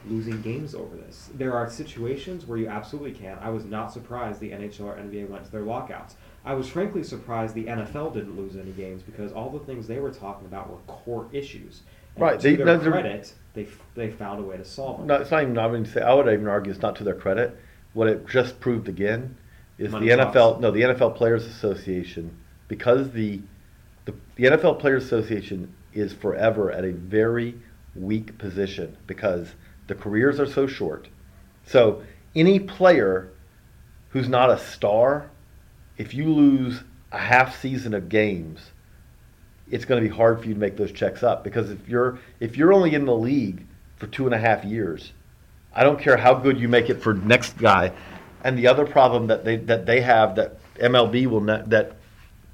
losing 0.09 0.41
games 0.43 0.75
over 0.75 0.97
this. 0.97 1.29
There 1.35 1.53
are 1.55 1.69
situations 1.69 2.47
where 2.47 2.59
you 2.59 2.69
absolutely 2.69 3.13
can. 3.13 3.39
I 3.41 3.51
was 3.51 3.65
not 3.65 3.93
surprised 3.93 4.41
the 4.41 4.51
NHL 4.51 4.83
or 4.87 4.95
NBA 4.97 5.29
went 5.29 5.45
to 5.45 5.53
their 5.53 5.63
lockouts. 5.63 6.17
I 6.45 6.55
was 6.55 6.69
frankly 6.69 7.03
surprised 7.03 7.55
the 7.55 7.67
NFL 7.67 8.15
didn't 8.15 8.37
lose 8.37 8.57
any 8.57 8.71
games 8.73 9.03
because 9.03 9.31
all 9.33 9.51
the 9.51 9.59
things 9.61 9.87
they 9.87 9.99
were 9.99 10.11
talking 10.11 10.47
about 10.47 10.71
were 10.71 10.79
core 10.87 11.29
issues. 11.33 11.83
And 12.15 12.23
Right, 12.25 12.41
To 12.41 12.57
they- 12.57 12.57
their 12.57 12.79
credit, 12.81 13.33
they 13.55 13.67
they 13.95 14.11
found 14.11 14.41
a 14.41 14.43
way 14.43 14.57
to 14.57 14.65
solve 14.65 14.99
them. 14.99 15.07
No, 15.09 15.17
it's 15.17 15.31
not 15.31 15.43
even. 15.43 15.59
I 15.59 15.69
mean, 15.69 15.85
say 15.85 16.01
I 16.01 16.15
would 16.15 16.27
even 16.33 16.49
argue 16.49 16.73
it's 16.73 16.81
not 16.83 16.97
to 16.97 17.05
their 17.05 17.15
credit. 17.15 17.57
What 17.93 18.09
it 18.09 18.27
just 18.27 18.59
proved 18.61 18.89
again 18.89 19.37
is 19.79 19.93
Money 19.93 20.09
the 20.09 20.17
talks. 20.17 20.37
NFL. 20.37 20.61
No, 20.61 20.71
the 20.71 20.83
NFL 20.83 21.15
Players 21.17 21.45
Association, 21.47 22.35
because 22.69 23.11
the, 23.11 23.41
the 24.07 24.15
the 24.37 24.45
NFL 24.45 24.79
Players 24.79 25.05
Association 25.05 25.75
is 25.93 26.13
forever 26.13 26.71
at 26.73 26.85
a 26.85 26.93
very 26.93 27.55
weak 27.95 28.39
position 28.39 28.97
because 29.07 29.55
the 29.91 29.95
careers 29.97 30.39
are 30.39 30.47
so 30.47 30.69
short. 30.69 31.09
So 31.67 32.03
any 32.35 32.61
player 32.61 33.29
who's 34.11 34.29
not 34.29 34.49
a 34.49 34.57
star, 34.57 35.29
if 35.99 36.15
you 36.15 36.33
lose 36.33 36.85
a 37.11 37.19
half 37.19 37.61
season 37.61 37.93
of 37.93 38.09
games, 38.09 38.71
it's 39.69 39.85
going 39.85 40.01
to 40.01 40.09
be 40.09 40.15
hard 40.15 40.41
for 40.41 40.47
you 40.47 40.55
to 40.55 40.61
make 40.61 40.77
those 40.77 40.93
checks 40.93 41.25
up 41.25 41.43
because 41.43 41.71
if 41.71 41.89
you're 41.89 42.21
if 42.39 42.57
you're 42.57 42.73
only 42.73 42.95
in 42.95 43.05
the 43.05 43.15
league 43.15 43.67
for 43.97 44.07
two 44.07 44.27
and 44.27 44.35
a 44.35 44.39
half 44.39 44.65
years, 44.65 45.13
I 45.75 45.83
don't 45.83 46.01
care 46.01 46.17
how 46.17 46.35
good 46.35 46.59
you 46.59 46.69
make 46.69 46.89
it 46.89 47.03
for 47.03 47.15
next 47.15 47.59
guy. 47.59 47.93
And 48.45 48.57
the 48.57 48.69
other 48.69 48.87
problem 48.87 49.27
that 49.27 49.45
they 49.45 49.57
that 49.57 49.87
they 49.87 50.01
have 50.03 50.37
that 50.37 50.59
MLB 50.77 51.27
will 51.27 51.41
that 51.41 51.97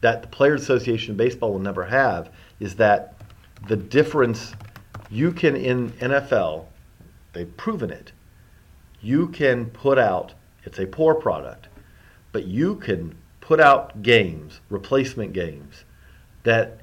that 0.01 0.22
the 0.22 0.29
Players 0.29 0.62
Association 0.62 1.11
of 1.12 1.16
Baseball 1.18 1.53
will 1.53 1.59
never 1.59 1.85
have 1.85 2.31
is 2.61 2.77
that 2.77 3.14
the 3.68 3.77
difference 3.77 4.55
you 5.11 5.33
can 5.33 5.55
in 5.55 5.90
NFL, 5.92 6.64
they've 7.37 7.57
proven 7.57 7.90
it. 7.90 8.12
You 9.01 9.29
can 9.29 9.66
put 9.66 9.99
out 9.99 10.35
it's 10.64 10.79
a 10.79 10.87
poor 10.87 11.14
product, 11.14 11.68
but 12.33 12.46
you 12.46 12.77
can 12.77 13.16
put 13.40 13.61
out 13.61 14.03
games, 14.03 14.61
replacement 14.68 15.33
games 15.33 15.85
that 16.42 16.81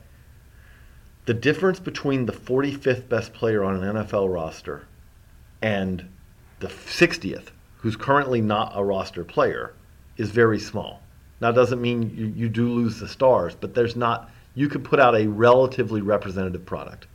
the 1.26 1.34
difference 1.34 1.80
between 1.80 2.26
the 2.26 2.34
45th 2.34 3.10
best 3.10 3.34
player 3.34 3.63
on 3.63 3.84
an 3.84 3.96
NFL 3.96 4.34
roster 4.34 4.88
and 5.62 6.08
the 6.60 6.68
60th, 6.68 7.48
who's 7.78 7.96
currently 7.96 8.42
not 8.42 8.72
a 8.76 8.84
roster 8.84 9.24
player, 9.26 9.74
is 10.18 10.32
very 10.32 10.60
small. 10.60 11.02
Now, 11.42 11.50
it 11.50 11.54
doesn't 11.54 11.82
mean 11.82 12.10
you, 12.16 12.28
you 12.28 12.50
do 12.50 12.70
lose 12.70 13.00
the 13.00 13.08
stars, 13.08 13.56
but 13.56 13.74
there's 13.74 13.96
not, 13.96 14.30
you 14.56 14.70
can 14.70 14.82
put 14.82 15.00
out 15.00 15.16
a 15.16 15.28
relatively 15.28 16.02
representative 16.02 16.66
product. 16.66 17.08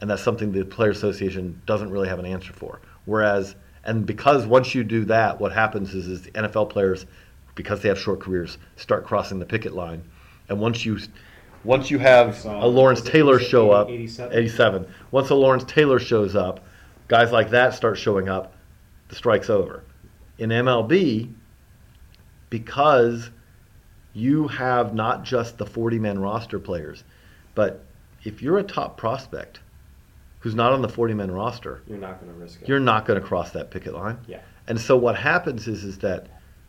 And 0.00 0.10
that's 0.10 0.22
something 0.22 0.52
the 0.52 0.64
Player 0.64 0.90
Association 0.90 1.60
doesn't 1.66 1.90
really 1.90 2.08
have 2.08 2.18
an 2.18 2.26
answer 2.26 2.52
for. 2.52 2.80
Whereas, 3.04 3.54
and 3.84 4.04
because 4.04 4.46
once 4.46 4.74
you 4.74 4.84
do 4.84 5.04
that, 5.06 5.40
what 5.40 5.52
happens 5.52 5.94
is, 5.94 6.08
is 6.08 6.22
the 6.22 6.30
NFL 6.32 6.70
players, 6.70 7.06
because 7.54 7.80
they 7.80 7.88
have 7.88 7.98
short 7.98 8.20
careers, 8.20 8.58
start 8.76 9.04
crossing 9.04 9.38
the 9.38 9.46
picket 9.46 9.74
line. 9.74 10.02
And 10.48 10.60
once 10.60 10.84
you, 10.84 10.98
once 11.62 11.90
you 11.90 11.98
have 11.98 12.44
a 12.44 12.66
Lawrence 12.66 13.02
Taylor 13.02 13.38
show 13.38 13.70
up, 13.70 13.88
87? 13.88 14.36
87. 14.36 14.86
Once 15.10 15.30
a 15.30 15.34
Lawrence 15.34 15.64
Taylor 15.64 15.98
shows 15.98 16.34
up, 16.34 16.64
guys 17.08 17.32
like 17.32 17.50
that 17.50 17.74
start 17.74 17.96
showing 17.98 18.28
up, 18.28 18.54
the 19.08 19.14
strike's 19.14 19.50
over. 19.50 19.84
In 20.38 20.50
MLB, 20.50 21.32
because 22.50 23.30
you 24.12 24.48
have 24.48 24.94
not 24.94 25.24
just 25.24 25.58
the 25.58 25.66
40 25.66 25.98
man 25.98 26.18
roster 26.18 26.58
players, 26.58 27.04
but 27.54 27.84
if 28.24 28.42
you're 28.42 28.58
a 28.58 28.62
top 28.62 28.96
prospect 28.96 29.60
who's 30.44 30.54
not 30.54 30.74
on 30.74 30.82
the 30.82 30.88
40 30.90 31.14
man 31.14 31.30
roster, 31.30 31.80
You're 31.86 31.96
not 31.96 32.20
going 32.20 32.30
to 32.30 32.38
risk 32.38 32.60
it. 32.60 32.68
you're 32.68 32.78
not 32.78 33.06
going 33.06 33.18
to 33.18 33.26
cross 33.26 33.50
that 33.52 33.70
picket 33.70 33.94
line. 33.94 34.18
yeah. 34.26 34.40
And 34.68 34.78
so 34.78 34.94
what 34.94 35.16
happens 35.16 35.66
is 35.66 35.84
is 35.84 35.98
that, 36.00 36.26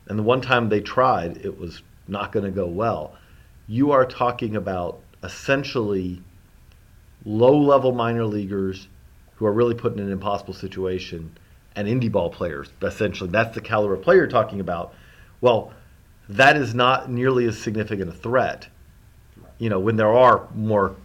and 0.07 0.17
the 0.17 0.23
one 0.23 0.39
time 0.39 0.69
they 0.69 0.79
tried, 0.79 1.37
it 1.45 1.59
was 1.59 1.81
not 2.07 2.31
going 2.31 2.45
to 2.45 2.51
go 2.51 2.65
well. 2.67 3.17
You 3.67 3.91
are 3.91 4.05
talking 4.05 4.55
about 4.55 5.01
essentially 5.23 6.21
low-level 7.25 7.91
minor 7.91 8.25
leaguers 8.25 8.87
who 9.35 9.45
are 9.45 9.51
really 9.51 9.75
put 9.75 9.91
in 9.93 9.99
an 9.99 10.09
impossible 10.09 10.53
situation, 10.53 11.35
and 11.75 11.85
indie 11.89 12.09
ball 12.09 12.29
players. 12.29 12.69
Essentially, 12.81 13.29
that's 13.29 13.53
the 13.53 13.59
caliber 13.61 13.95
of 13.95 14.01
player 14.01 14.19
you're 14.19 14.27
talking 14.27 14.61
about. 14.61 14.93
Well, 15.41 15.73
that 16.29 16.55
is 16.55 16.73
not 16.73 17.09
nearly 17.11 17.45
as 17.45 17.57
significant 17.57 18.09
a 18.09 18.13
threat. 18.13 18.69
You 19.57 19.69
know, 19.69 19.79
when 19.79 19.97
there 19.97 20.13
are 20.13 20.47
more 20.55 20.95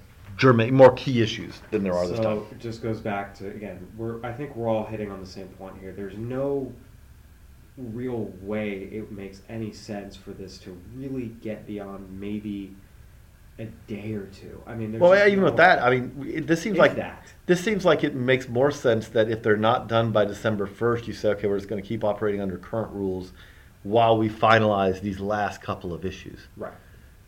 germane, 0.41 0.75
more 0.75 0.93
key 0.93 1.23
issues 1.23 1.61
than 1.71 1.85
there 1.85 1.95
are 1.95 2.07
this 2.07 2.17
time. 2.17 2.25
So 2.25 2.47
it 2.51 2.59
just 2.59 2.83
goes 2.83 3.01
back 3.01 3.35
to 3.35 3.49
again, 3.49 3.87
we're 3.97 4.25
I 4.25 4.33
think 4.33 4.57
we're 4.57 4.69
all 4.69 4.87
hitting 4.87 5.11
on 5.11 5.21
the 5.21 5.27
same 5.27 5.49
point 5.49 5.79
here. 5.81 5.93
There's 5.93 6.17
no 6.17 6.73
real 7.77 8.33
way 8.43 8.89
it 8.93 9.13
makes 9.13 9.43
any 9.49 9.73
sense 9.73 10.17
for 10.17 10.33
this 10.33 10.59
to 10.59 10.77
really 10.95 11.29
get 11.41 11.67
beyond 11.67 12.19
maybe 12.19 12.75
a 13.59 13.67
day 13.87 14.15
or 14.15 14.27
two. 14.27 14.63
I 14.67 14.75
mean, 14.75 14.93
there's 14.93 15.03
Well, 15.03 15.15
yeah, 15.15 15.27
even 15.27 15.45
with 15.45 15.57
that, 15.57 15.83
I 15.83 15.91
mean, 15.91 16.33
it, 16.35 16.47
this 16.47 16.63
seems 16.63 16.79
like 16.79 16.97
that. 16.97 17.27
this 17.47 17.63
seems 17.63 17.85
like 17.85 18.03
it 18.03 18.15
makes 18.15 18.49
more 18.49 18.71
sense 18.71 19.09
that 19.09 19.29
if 19.29 19.43
they're 19.43 19.57
not 19.57 19.87
done 19.89 20.13
by 20.13 20.25
December 20.25 20.67
first, 20.67 21.07
you 21.07 21.13
say, 21.13 21.29
okay, 21.31 21.47
we're 21.47 21.59
just 21.59 21.69
going 21.69 21.83
to 21.83 21.87
keep 21.87 22.03
operating 22.03 22.41
under 22.41 22.57
current 22.57 22.91
rules 22.93 23.33
while 23.83 24.17
we 24.17 24.29
finalize 24.29 25.01
these 25.01 25.21
last 25.21 25.61
couple 25.61 25.93
of 25.93 26.05
issues. 26.05 26.41
right. 26.57 26.73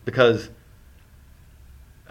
Because 0.05 0.51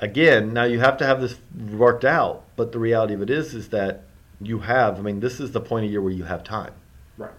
again, 0.02 0.52
now 0.52 0.64
you 0.64 0.80
have 0.80 0.98
to 0.98 1.06
have 1.06 1.22
this 1.22 1.38
worked 1.72 2.04
out, 2.04 2.44
but 2.56 2.72
the 2.72 2.80
reality 2.80 3.14
of 3.14 3.22
it 3.22 3.30
is, 3.30 3.54
is 3.54 3.70
that 3.70 4.04
you 4.42 4.60
have. 4.60 5.00
I 5.00 5.02
mean, 5.02 5.20
this 5.20 5.40
is 5.40 5.52
the 5.52 5.62
point 5.62 5.86
of 5.86 5.92
year 5.92 6.02
where 6.02 6.12
you 6.12 6.24
have 6.24 6.44
time. 6.44 6.74
Right. 7.18 7.32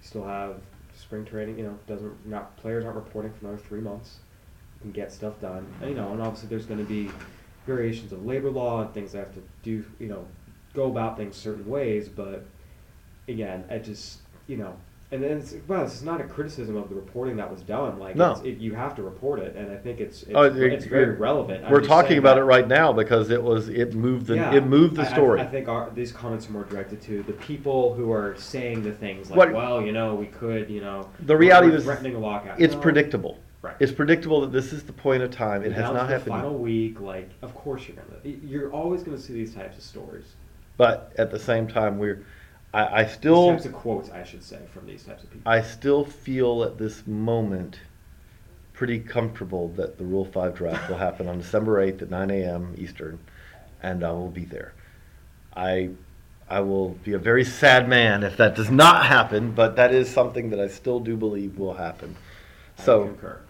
You 0.00 0.06
still 0.06 0.26
have 0.26 0.56
spring 0.94 1.24
training. 1.24 1.58
You 1.58 1.64
know, 1.64 1.78
doesn't 1.86 2.26
not 2.26 2.56
players 2.58 2.84
aren't 2.84 2.96
reporting 2.96 3.32
for 3.32 3.46
another 3.46 3.62
three 3.62 3.80
months. 3.80 4.18
You 4.76 4.82
can 4.82 4.92
get 4.92 5.12
stuff 5.12 5.40
done. 5.40 5.66
And, 5.80 5.90
you 5.90 5.96
know, 5.96 6.12
and 6.12 6.20
obviously 6.20 6.48
there's 6.48 6.66
going 6.66 6.80
to 6.80 6.84
be 6.84 7.10
variations 7.66 8.12
of 8.12 8.24
labor 8.24 8.50
law 8.50 8.82
and 8.82 8.92
things 8.92 9.12
that 9.12 9.18
have 9.18 9.34
to 9.34 9.42
do. 9.62 9.84
You 9.98 10.08
know, 10.08 10.26
go 10.74 10.84
about 10.84 11.16
things 11.16 11.36
certain 11.36 11.66
ways. 11.66 12.08
But 12.08 12.44
again, 13.26 13.64
I 13.70 13.78
just 13.78 14.20
you 14.46 14.58
know. 14.58 14.76
And 15.12 15.22
then 15.22 15.32
it's, 15.36 15.54
well, 15.68 15.84
it's 15.84 16.00
not 16.00 16.22
a 16.22 16.24
criticism 16.24 16.74
of 16.74 16.88
the 16.88 16.94
reporting 16.94 17.36
that 17.36 17.50
was 17.50 17.60
done. 17.60 17.98
Like, 17.98 18.16
No. 18.16 18.32
it's, 18.32 18.40
it, 18.40 18.56
you 18.56 18.74
have 18.74 18.94
to 18.96 19.02
report 19.02 19.40
it, 19.40 19.54
and 19.54 19.70
I 19.70 19.76
think 19.76 20.00
it's 20.00 20.22
it's, 20.22 20.32
Oh, 20.34 20.44
it's 20.44 20.86
very 20.86 21.10
relevant. 21.14 21.70
We're 21.70 21.82
talking 21.82 22.16
about 22.16 22.36
that- 22.36 22.40
it 22.40 22.44
right 22.44 22.66
now 22.66 22.94
because 22.94 23.28
it 23.28 23.42
was 23.42 23.68
it 23.68 23.92
moved 23.94 24.26
the 24.26 24.36
yeah, 24.36 24.54
it 24.54 24.64
moved 24.64 24.96
the 24.96 25.02
I- 25.02 25.10
I- 25.10 25.12
story. 25.12 25.40
I, 25.42 25.46
think 25.46 25.68
our, 25.68 25.90
these 25.90 26.12
comments 26.12 26.48
are 26.48 26.52
more 26.52 26.64
directed 26.64 27.02
to 27.02 27.22
the 27.24 27.34
people 27.34 27.92
who 27.92 28.10
are 28.10 28.34
saying 28.38 28.82
the 28.84 28.92
things 28.92 29.28
like, 29.28 29.36
What- 29.36 29.52
"Well, 29.52 29.82
you 29.82 29.92
know, 29.92 30.14
we 30.14 30.26
could, 30.26 30.70
you 30.70 30.80
know." 30.80 31.06
The 31.26 31.36
reality 31.36 31.76
is 31.76 31.84
threatening 31.84 32.14
a 32.14 32.18
lockout. 32.18 32.58
it's 32.58 32.74
No. 32.74 32.80
predictable. 32.80 33.38
Right. 33.60 33.76
It's 33.80 33.92
predictable 33.92 34.40
that 34.40 34.50
this 34.50 34.72
is 34.72 34.82
the 34.82 34.92
point 34.94 35.22
of 35.22 35.30
time. 35.30 35.62
It 35.62 35.68
Now 35.70 35.74
has 35.76 35.84
not 35.84 35.92
the 36.08 36.14
happened. 36.14 36.32
Final 36.32 36.54
week, 36.56 37.00
like, 37.02 37.28
of 37.42 37.54
course 37.54 37.86
you're 37.86 37.98
gonna. 37.98 38.34
You're 38.44 38.72
always 38.72 39.02
gonna 39.02 39.18
see 39.18 39.34
these 39.34 39.54
types 39.54 39.76
of 39.76 39.84
stories. 39.84 40.24
But 40.78 41.12
at 41.18 41.30
the 41.30 41.38
same 41.38 41.68
time, 41.68 41.98
we're 41.98 42.24
I, 42.74 43.00
I 43.00 43.04
These 43.04 43.12
still 43.12 43.50
types 43.50 43.66
of 43.66 43.72
quotes, 43.72 44.10
I 44.10 44.24
should 44.24 44.42
say, 44.42 44.58
from 44.72 44.86
these 44.86 45.04
types 45.04 45.22
of 45.22 45.30
people. 45.30 45.50
I 45.50 45.62
still 45.62 46.04
feel 46.04 46.64
at 46.64 46.78
this 46.78 47.06
moment 47.06 47.80
pretty 48.72 48.98
comfortable 48.98 49.68
that 49.68 49.98
the 49.98 50.04
Rule 50.04 50.24
5 50.24 50.54
draft 50.54 50.88
will 50.88 50.96
happen 50.96 51.28
on 51.28 51.38
December 51.38 51.86
8th 51.86 52.02
at 52.02 52.10
9 52.10 52.30
a.m. 52.30 52.74
Eastern, 52.78 53.18
and 53.82 54.02
I 54.02 54.12
will 54.12 54.30
be 54.30 54.44
there. 54.44 54.72
I, 55.54 55.90
I 56.48 56.60
will 56.60 56.90
be 56.90 57.12
a 57.12 57.18
very 57.18 57.44
sad 57.44 57.88
man 57.88 58.24
if 58.24 58.36
that 58.38 58.54
does 58.54 58.70
not 58.70 59.06
happen, 59.06 59.52
but 59.52 59.76
that 59.76 59.92
is 59.92 60.08
something 60.08 60.50
that 60.50 60.60
I 60.60 60.68
still 60.68 60.98
do 60.98 61.16
believe 61.16 61.58
will 61.58 61.74
happen. 61.74 62.16
So, 62.78 63.04
concur. 63.04 63.40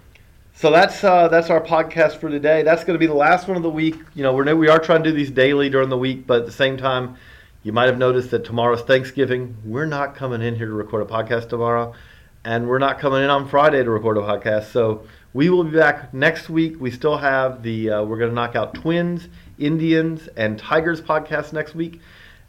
So 0.54 0.70
that's 0.70 1.02
uh, 1.02 1.28
that's 1.28 1.48
our 1.48 1.60
podcast 1.60 2.16
for 2.16 2.28
today. 2.28 2.62
That's 2.62 2.84
going 2.84 2.94
to 2.94 2.98
be 2.98 3.06
the 3.06 3.14
last 3.14 3.48
one 3.48 3.56
of 3.56 3.62
the 3.62 3.70
week. 3.70 3.96
You 4.14 4.22
know, 4.22 4.34
we're 4.34 4.54
we 4.54 4.68
are 4.68 4.78
trying 4.78 5.02
to 5.02 5.10
do 5.10 5.16
these 5.16 5.30
daily 5.30 5.70
during 5.70 5.88
the 5.88 5.96
week, 5.96 6.26
but 6.26 6.40
at 6.40 6.46
the 6.46 6.52
same 6.52 6.76
time, 6.76 7.16
you 7.62 7.72
might 7.72 7.86
have 7.86 7.98
noticed 7.98 8.30
that 8.30 8.44
tomorrow's 8.44 8.82
Thanksgiving. 8.82 9.56
We're 9.64 9.86
not 9.86 10.14
coming 10.16 10.42
in 10.42 10.56
here 10.56 10.66
to 10.66 10.72
record 10.72 11.02
a 11.02 11.10
podcast 11.10 11.48
tomorrow, 11.48 11.94
and 12.44 12.68
we're 12.68 12.78
not 12.78 12.98
coming 12.98 13.22
in 13.22 13.30
on 13.30 13.48
Friday 13.48 13.82
to 13.82 13.90
record 13.90 14.18
a 14.18 14.20
podcast. 14.20 14.72
So 14.72 15.06
we 15.32 15.50
will 15.50 15.64
be 15.64 15.76
back 15.76 16.12
next 16.12 16.50
week. 16.50 16.80
We 16.80 16.90
still 16.90 17.18
have 17.18 17.62
the 17.62 17.90
uh, 17.90 18.02
we're 18.04 18.18
going 18.18 18.30
to 18.30 18.34
knock 18.34 18.56
out 18.56 18.74
Twins, 18.74 19.28
Indians, 19.58 20.28
and 20.36 20.58
Tigers 20.58 21.00
podcast 21.00 21.52
next 21.52 21.74
week. 21.74 22.00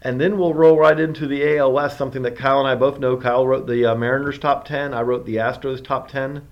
And 0.02 0.20
then 0.20 0.38
we'll 0.38 0.54
roll 0.54 0.78
right 0.78 1.00
into 1.00 1.28
the 1.28 1.58
AL 1.58 1.72
West, 1.72 1.98
something 1.98 2.24
that 2.24 2.36
Kyle 2.36 2.60
and 2.60 2.68
I 2.68 2.76
both 2.76 3.00
know. 3.00 3.16
Kyle 3.16 3.48
wrote 3.48 3.68
the 3.68 3.86
uh, 3.86 3.96
Mariners 3.96 4.38
top 4.38 4.66
10. 4.66 4.94
I 4.94 5.02
wrote 5.02 5.26
the 5.26 5.38
Astros 5.38 5.84
top 5.84 6.10
10 6.10 6.46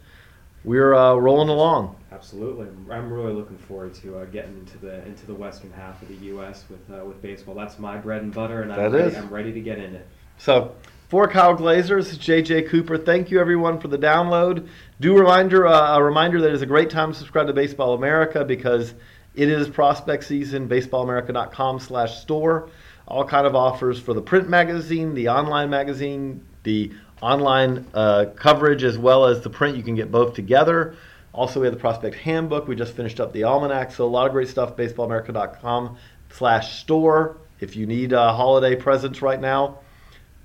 we're 0.64 0.94
uh, 0.94 1.16
rolling 1.16 1.50
along. 1.50 1.96
Absolutely, 2.22 2.68
I'm 2.92 3.12
really 3.12 3.34
looking 3.34 3.58
forward 3.58 3.96
to 3.96 4.20
uh, 4.20 4.26
getting 4.26 4.56
into 4.60 4.78
the 4.78 5.04
into 5.08 5.26
the 5.26 5.34
western 5.34 5.72
half 5.72 6.00
of 6.04 6.08
the 6.08 6.28
U.S. 6.28 6.66
with 6.70 6.80
uh, 6.96 7.04
with 7.04 7.20
baseball. 7.20 7.56
That's 7.56 7.80
my 7.80 7.98
bread 7.98 8.22
and 8.22 8.32
butter, 8.32 8.62
and 8.62 8.72
I'm, 8.72 8.92
ready, 8.92 9.16
I'm 9.16 9.30
ready 9.30 9.52
to 9.52 9.60
get 9.60 9.80
in 9.80 9.96
it. 9.96 10.08
So, 10.38 10.76
for 11.10 11.28
Kyle 11.28 11.58
Glasers, 11.58 12.16
JJ 12.20 12.70
Cooper. 12.70 13.00
Thank 13.00 13.32
you 13.32 13.40
everyone 13.40 13.80
for 13.80 13.88
the 13.88 13.98
download. 13.98 14.68
Do 15.00 15.18
reminder 15.18 15.66
uh, 15.66 15.98
a 15.98 16.04
reminder 16.04 16.40
that 16.42 16.52
it's 16.52 16.62
a 16.62 16.68
great 16.68 16.92
time 16.92 17.12
to 17.12 17.18
subscribe 17.18 17.48
to 17.48 17.54
Baseball 17.54 17.96
America 17.96 18.46
because 18.46 18.94
it 19.34 19.50
is 19.50 19.68
prospect 19.68 20.24
season. 20.24 20.70
BaseballAmerica.com/store. 20.70 22.70
All 23.08 23.26
kind 23.26 23.48
of 23.48 23.56
offers 23.56 24.00
for 24.00 24.14
the 24.14 24.22
print 24.22 24.48
magazine, 24.48 25.16
the 25.16 25.30
online 25.30 25.72
magazine, 25.72 26.46
the 26.62 26.92
online 27.20 27.88
uh, 27.96 28.26
coverage 28.36 28.84
as 28.84 29.00
well 29.00 29.26
as 29.26 29.42
the 29.42 29.50
print. 29.50 29.76
You 29.76 29.82
can 29.82 29.96
get 29.96 30.12
both 30.12 30.36
together. 30.36 30.96
Also, 31.34 31.62
we 31.62 31.68
have 31.68 31.74
the 31.74 31.80
Prospect 31.80 32.16
Handbook. 32.16 32.68
We 32.68 32.76
just 32.76 32.94
finished 32.94 33.20
up 33.20 33.32
the 33.32 33.44
Almanac. 33.44 33.92
So 33.92 34.06
a 34.06 34.08
lot 34.08 34.28
of 34.28 34.34
great 34.34 34.50
stuff. 34.50 34.76
BaseballAmerica.com 34.76 35.98
slash 36.30 36.80
store. 36.80 37.38
If 37.60 37.76
you 37.76 37.86
need 37.86 38.12
uh, 38.12 38.34
holiday 38.34 38.76
presents 38.76 39.22
right 39.22 39.40
now, 39.40 39.78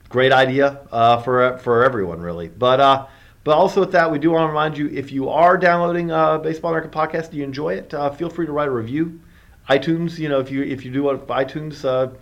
great 0.08 0.32
idea 0.32 0.80
uh, 0.92 1.22
for 1.22 1.58
for 1.58 1.84
everyone 1.84 2.20
really. 2.20 2.48
But 2.48 2.80
uh, 2.80 3.06
but 3.42 3.56
also 3.56 3.80
with 3.80 3.92
that, 3.92 4.10
we 4.10 4.18
do 4.18 4.30
want 4.30 4.42
to 4.42 4.48
remind 4.48 4.76
you 4.76 4.88
if 4.88 5.10
you 5.10 5.28
are 5.30 5.56
downloading 5.56 6.10
uh, 6.10 6.38
Baseball 6.38 6.72
America 6.72 6.96
podcast, 6.96 7.30
do 7.30 7.38
you 7.38 7.44
enjoy 7.44 7.74
it? 7.74 7.94
Uh, 7.94 8.10
feel 8.10 8.28
free 8.28 8.46
to 8.46 8.52
write 8.52 8.68
a 8.68 8.72
review. 8.72 9.20
iTunes, 9.68 10.18
you 10.18 10.28
know, 10.28 10.40
if 10.40 10.50
you 10.50 10.62
if 10.62 10.84
you 10.84 10.92
do 10.92 11.08
it 11.10 11.26
iTunes, 11.26 11.84
uh, 11.84 12.12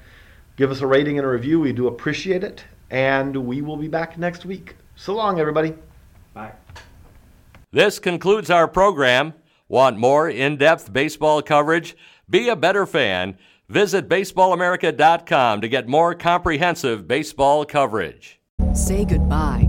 give 0.57 0.71
us 0.71 0.81
a 0.81 0.87
rating 0.87 1.19
and 1.19 1.27
a 1.27 1.31
review. 1.31 1.61
We 1.61 1.73
do 1.73 1.89
appreciate 1.89 2.45
it 2.45 2.65
and 2.91 3.35
we 3.37 3.61
will 3.61 3.77
be 3.77 3.89
back 3.89 4.17
next 4.17 4.45
week. 4.45 4.77
So 4.97 5.15
long, 5.15 5.41
everybody. 5.41 5.75
This 7.75 7.99
concludes 7.99 8.51
our 8.51 8.69
program. 8.69 9.35
Want 9.67 9.99
more 9.99 10.31
in 10.31 10.57
depth 10.57 10.93
baseball 10.93 11.43
coverage? 11.43 11.97
Be 12.31 12.49
a 12.49 12.55
better 12.55 12.87
fan. 12.87 13.37
Visit 13.69 14.09
BaseballAmerica.com 14.09 15.61
to 15.61 15.69
get 15.69 15.89
more 15.89 16.15
comprehensive 16.15 17.09
baseball 17.09 17.65
coverage. 17.65 18.39
Say 18.75 19.05
goodbye 19.05 19.69